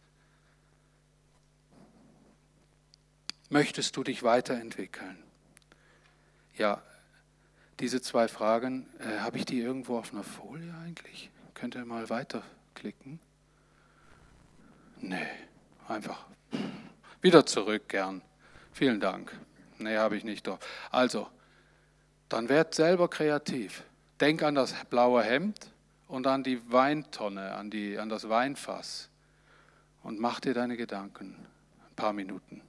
Möchtest 3.51 3.97
du 3.97 4.05
dich 4.05 4.23
weiterentwickeln? 4.23 5.19
Ja, 6.57 6.83
diese 7.81 8.03
zwei 8.03 8.29
Fragen, 8.29 8.87
äh, 8.99 9.21
habe 9.21 9.39
ich 9.39 9.47
die 9.47 9.59
irgendwo 9.59 9.99
auf 9.99 10.13
einer 10.13 10.23
Folie 10.23 10.73
eigentlich? 10.85 11.31
Könnt 11.55 11.75
ihr 11.75 11.85
mal 11.85 12.09
weiterklicken? 12.11 13.19
Nee, 15.01 15.27
einfach 15.89 16.27
wieder 17.23 17.45
zurück 17.47 17.89
gern. 17.89 18.23
Vielen 18.73 19.01
Dank. 19.01 19.33
Nee, 19.79 19.97
habe 19.97 20.17
ich 20.17 20.25
nicht 20.25 20.47
doch. 20.47 20.59
Also, 20.91 21.29
dann 22.29 22.49
werd 22.49 22.75
selber 22.75 23.09
kreativ. 23.09 23.83
Denk 24.21 24.43
an 24.43 24.55
das 24.55 24.75
blaue 24.91 25.23
Hemd 25.23 25.71
und 26.07 26.27
an 26.27 26.45
die 26.45 26.61
Weintonne, 26.71 27.55
an, 27.55 27.71
die, 27.71 27.99
an 27.99 28.09
das 28.09 28.29
Weinfass 28.29 29.09
und 30.03 30.21
mach 30.21 30.41
dir 30.41 30.55
deine 30.55 30.77
Gedanken. 30.77 31.35
Ein 31.89 31.97
paar 31.97 32.13
Minuten. 32.13 32.63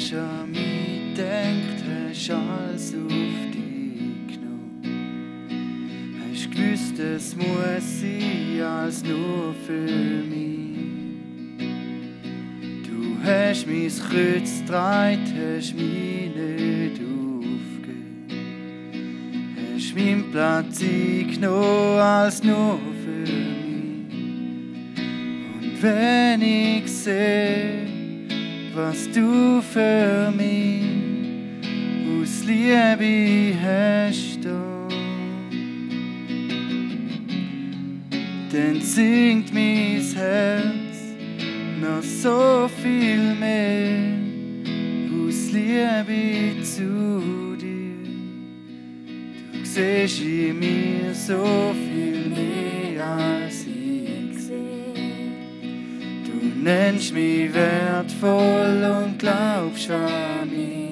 Hast 0.00 0.14
an 0.14 0.50
mich 0.50 1.14
gedacht, 1.14 1.84
hast 2.08 2.30
alles 2.30 2.94
auf 2.94 3.50
dich 3.52 4.34
genommen. 4.34 4.80
Hast 6.32 6.50
gewusst, 6.50 6.98
es 6.98 7.36
muss 7.36 8.00
sein 8.00 8.62
als 8.62 9.04
nur 9.04 9.54
für 9.66 10.24
mich. 10.24 10.78
Du 12.88 13.18
hast 13.22 13.66
mein 13.66 13.88
Kreuz 13.88 14.60
getragen, 14.60 15.34
hast 15.56 15.74
mich 15.74 16.30
nicht 16.34 17.00
aufgegeben. 17.02 18.26
Hast 19.74 19.94
meinen 19.94 20.30
Platz 20.32 20.82
eingenommen 20.82 21.98
als 21.98 22.42
nur 22.42 22.80
für 23.04 23.30
mich. 23.30 24.14
Und 25.60 25.82
wenn 25.82 26.40
ich 26.40 26.90
sehe, 26.90 27.89
was 28.74 29.10
du 29.10 29.60
für 29.62 30.32
mich 30.36 30.84
aus 32.06 32.44
Liebe 32.44 33.54
hast. 33.62 34.44
Dann 38.52 38.80
singt 38.80 39.52
mein 39.54 40.02
Herz 40.14 40.98
noch 41.80 42.02
so 42.02 42.68
viel 42.82 43.34
mehr 43.34 44.18
aus 45.12 45.52
Liebe 45.52 46.62
zu 46.62 47.56
dir. 47.56 47.94
Du 49.52 49.64
siehst 49.64 50.20
in 50.20 50.58
mir 50.58 51.14
so 51.14 51.74
viel 51.74 52.19
nennst 56.62 57.14
mich 57.14 57.52
wertvoll 57.54 58.84
und 58.84 59.18
glaubst 59.18 59.90
an 59.90 60.50
mich. 60.50 60.90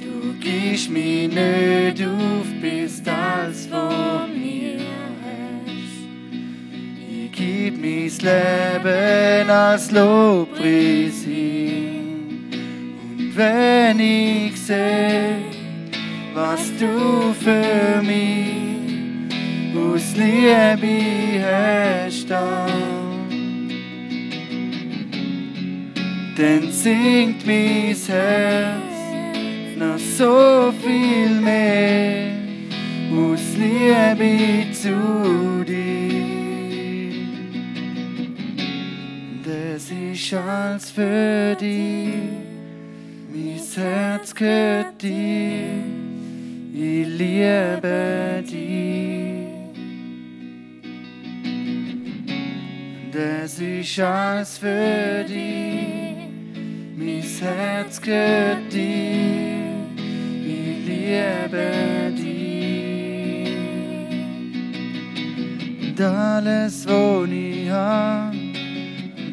Du 0.00 0.34
gibst 0.38 0.90
mich 0.90 1.28
nicht 1.28 2.02
auf, 2.06 2.46
bist 2.60 3.08
alles 3.08 3.66
von 3.66 4.30
mir 4.40 4.78
hast. 5.24 6.00
Ich 7.10 7.32
gib 7.32 7.80
mein 7.80 8.10
Leben 8.84 9.50
als 9.50 9.90
Lobpreis 9.90 11.24
hin. 11.24 12.48
Und 13.02 13.36
wenn 13.36 13.98
ich 13.98 14.60
sehe, 14.60 15.38
was 16.34 16.70
du 16.78 17.34
für 17.34 18.00
mich 18.02 18.70
aus 19.76 20.16
Liebe 20.16 21.44
hast, 21.44 22.30
dann 22.30 22.89
singt 26.72 27.46
mein 27.46 27.94
Herz 27.94 28.80
noch 29.76 29.98
so 29.98 30.72
viel 30.82 31.40
mehr 31.40 32.32
aus 33.12 33.40
Liebe 33.58 34.72
zu 34.72 35.64
dir. 35.64 36.00
Das 39.44 39.90
ist 39.90 40.32
alles 40.32 40.90
für 40.90 41.56
dich, 41.60 42.14
mein 43.32 43.60
Herz 43.74 44.34
gehört 44.34 45.02
dir, 45.02 45.84
ich 46.72 47.06
liebe 47.06 48.42
dich. 48.50 49.20
Das 53.12 53.58
ist 53.58 54.00
alles 54.00 54.56
für 54.58 55.24
dich, 55.28 55.69
mein 57.42 57.56
Herz 57.56 58.00
dir, 58.00 58.66
ich 60.44 60.86
liebe 60.86 62.12
dich. 62.16 63.54
Und 65.88 66.00
alles, 66.00 66.86
wo 66.88 67.24
ich 67.24 67.70
hab, 67.70 68.32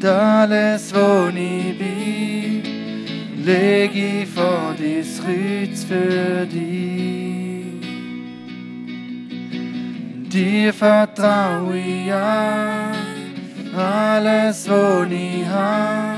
alles, 0.04 0.94
wo 0.94 1.30
ich 1.30 1.78
bin, 1.78 2.64
leg 3.44 3.96
ich 3.96 4.28
vor 4.28 4.76
dies 4.78 5.22
Kreuz 5.22 5.84
für 5.84 6.46
dich. 6.46 6.78
Dir 10.30 10.74
vertraue 10.74 11.78
ich 11.78 12.14
an, 12.14 12.96
alles, 13.76 14.70
wo 14.70 15.04
ich 15.10 15.46
hab, 15.48 16.17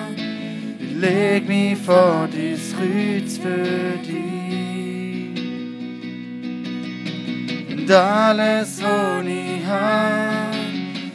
leg 1.00 1.48
mich 1.48 1.78
vor 1.78 2.28
dies 2.32 2.76
Kreuz 2.76 3.38
für 3.38 3.98
dich. 4.06 5.40
Und 7.72 7.92
alles, 7.92 8.82
wo 8.82 9.22
ich 9.26 9.66
hab, 9.66 10.54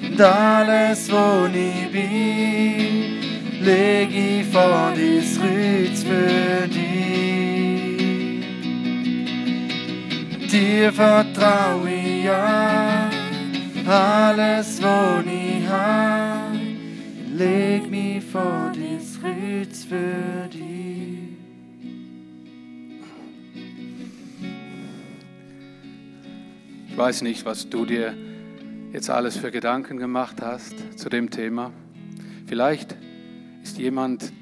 und 0.02 0.20
alles, 0.20 1.10
wo 1.12 1.46
ich 1.46 1.90
bin, 1.92 3.20
leg 3.62 4.08
ich 4.10 4.46
vor 4.46 4.92
dies 4.96 5.38
Kreuz 5.38 6.02
für 6.02 6.68
dich. 6.68 6.84
Dir 10.50 10.92
vertraue 10.92 11.90
ich 11.90 12.30
an, 12.30 13.10
alles, 13.86 14.80
wo 14.82 15.20
ich 15.28 15.68
hab, 15.68 16.33
leg 17.34 17.90
mich 17.90 18.24
vor 18.24 18.70
dies 18.72 19.20
Kreuz 19.20 19.84
für 19.84 20.48
dich. 20.52 21.18
Ich 26.88 26.96
weiß 26.96 27.22
nicht, 27.22 27.44
was 27.44 27.68
du 27.68 27.84
dir 27.86 28.14
jetzt 28.92 29.10
alles 29.10 29.36
für 29.36 29.50
Gedanken 29.50 29.96
gemacht 29.96 30.40
hast 30.40 30.76
zu 30.96 31.08
dem 31.08 31.30
Thema. 31.30 31.72
Vielleicht 32.46 32.96
ist 33.64 33.78
jemand 33.78 34.32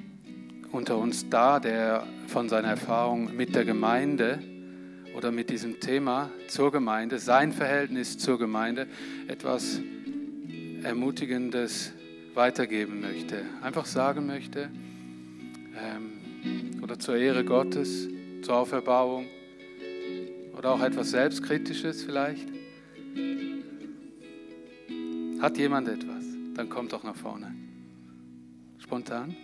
unter 0.70 0.98
uns 0.98 1.30
da, 1.30 1.60
der 1.60 2.06
von 2.26 2.50
seiner 2.50 2.68
Erfahrung 2.68 3.34
mit 3.34 3.54
der 3.54 3.64
Gemeinde 3.64 4.38
oder 5.16 5.32
mit 5.32 5.48
diesem 5.48 5.80
Thema 5.80 6.30
zur 6.46 6.70
Gemeinde, 6.70 7.18
sein 7.18 7.52
Verhältnis 7.52 8.18
zur 8.18 8.38
Gemeinde, 8.38 8.86
etwas 9.28 9.80
Ermutigendes 10.82 11.94
weitergeben 12.34 13.00
möchte. 13.00 13.42
Einfach 13.62 13.86
sagen 13.86 14.26
möchte, 14.26 14.70
ähm, 15.76 16.80
oder 16.82 16.98
zur 16.98 17.16
Ehre 17.16 17.44
Gottes, 17.44 18.08
zur 18.42 18.56
Auferbauung, 18.56 19.26
oder 20.56 20.72
auch 20.72 20.80
etwas 20.80 21.10
Selbstkritisches 21.10 22.04
vielleicht. 22.04 22.48
Hat 25.40 25.58
jemand 25.58 25.88
etwas? 25.88 26.24
Dann 26.54 26.68
kommt 26.68 26.92
doch 26.92 27.02
nach 27.02 27.16
vorne. 27.16 27.54
Spontan. 28.78 29.34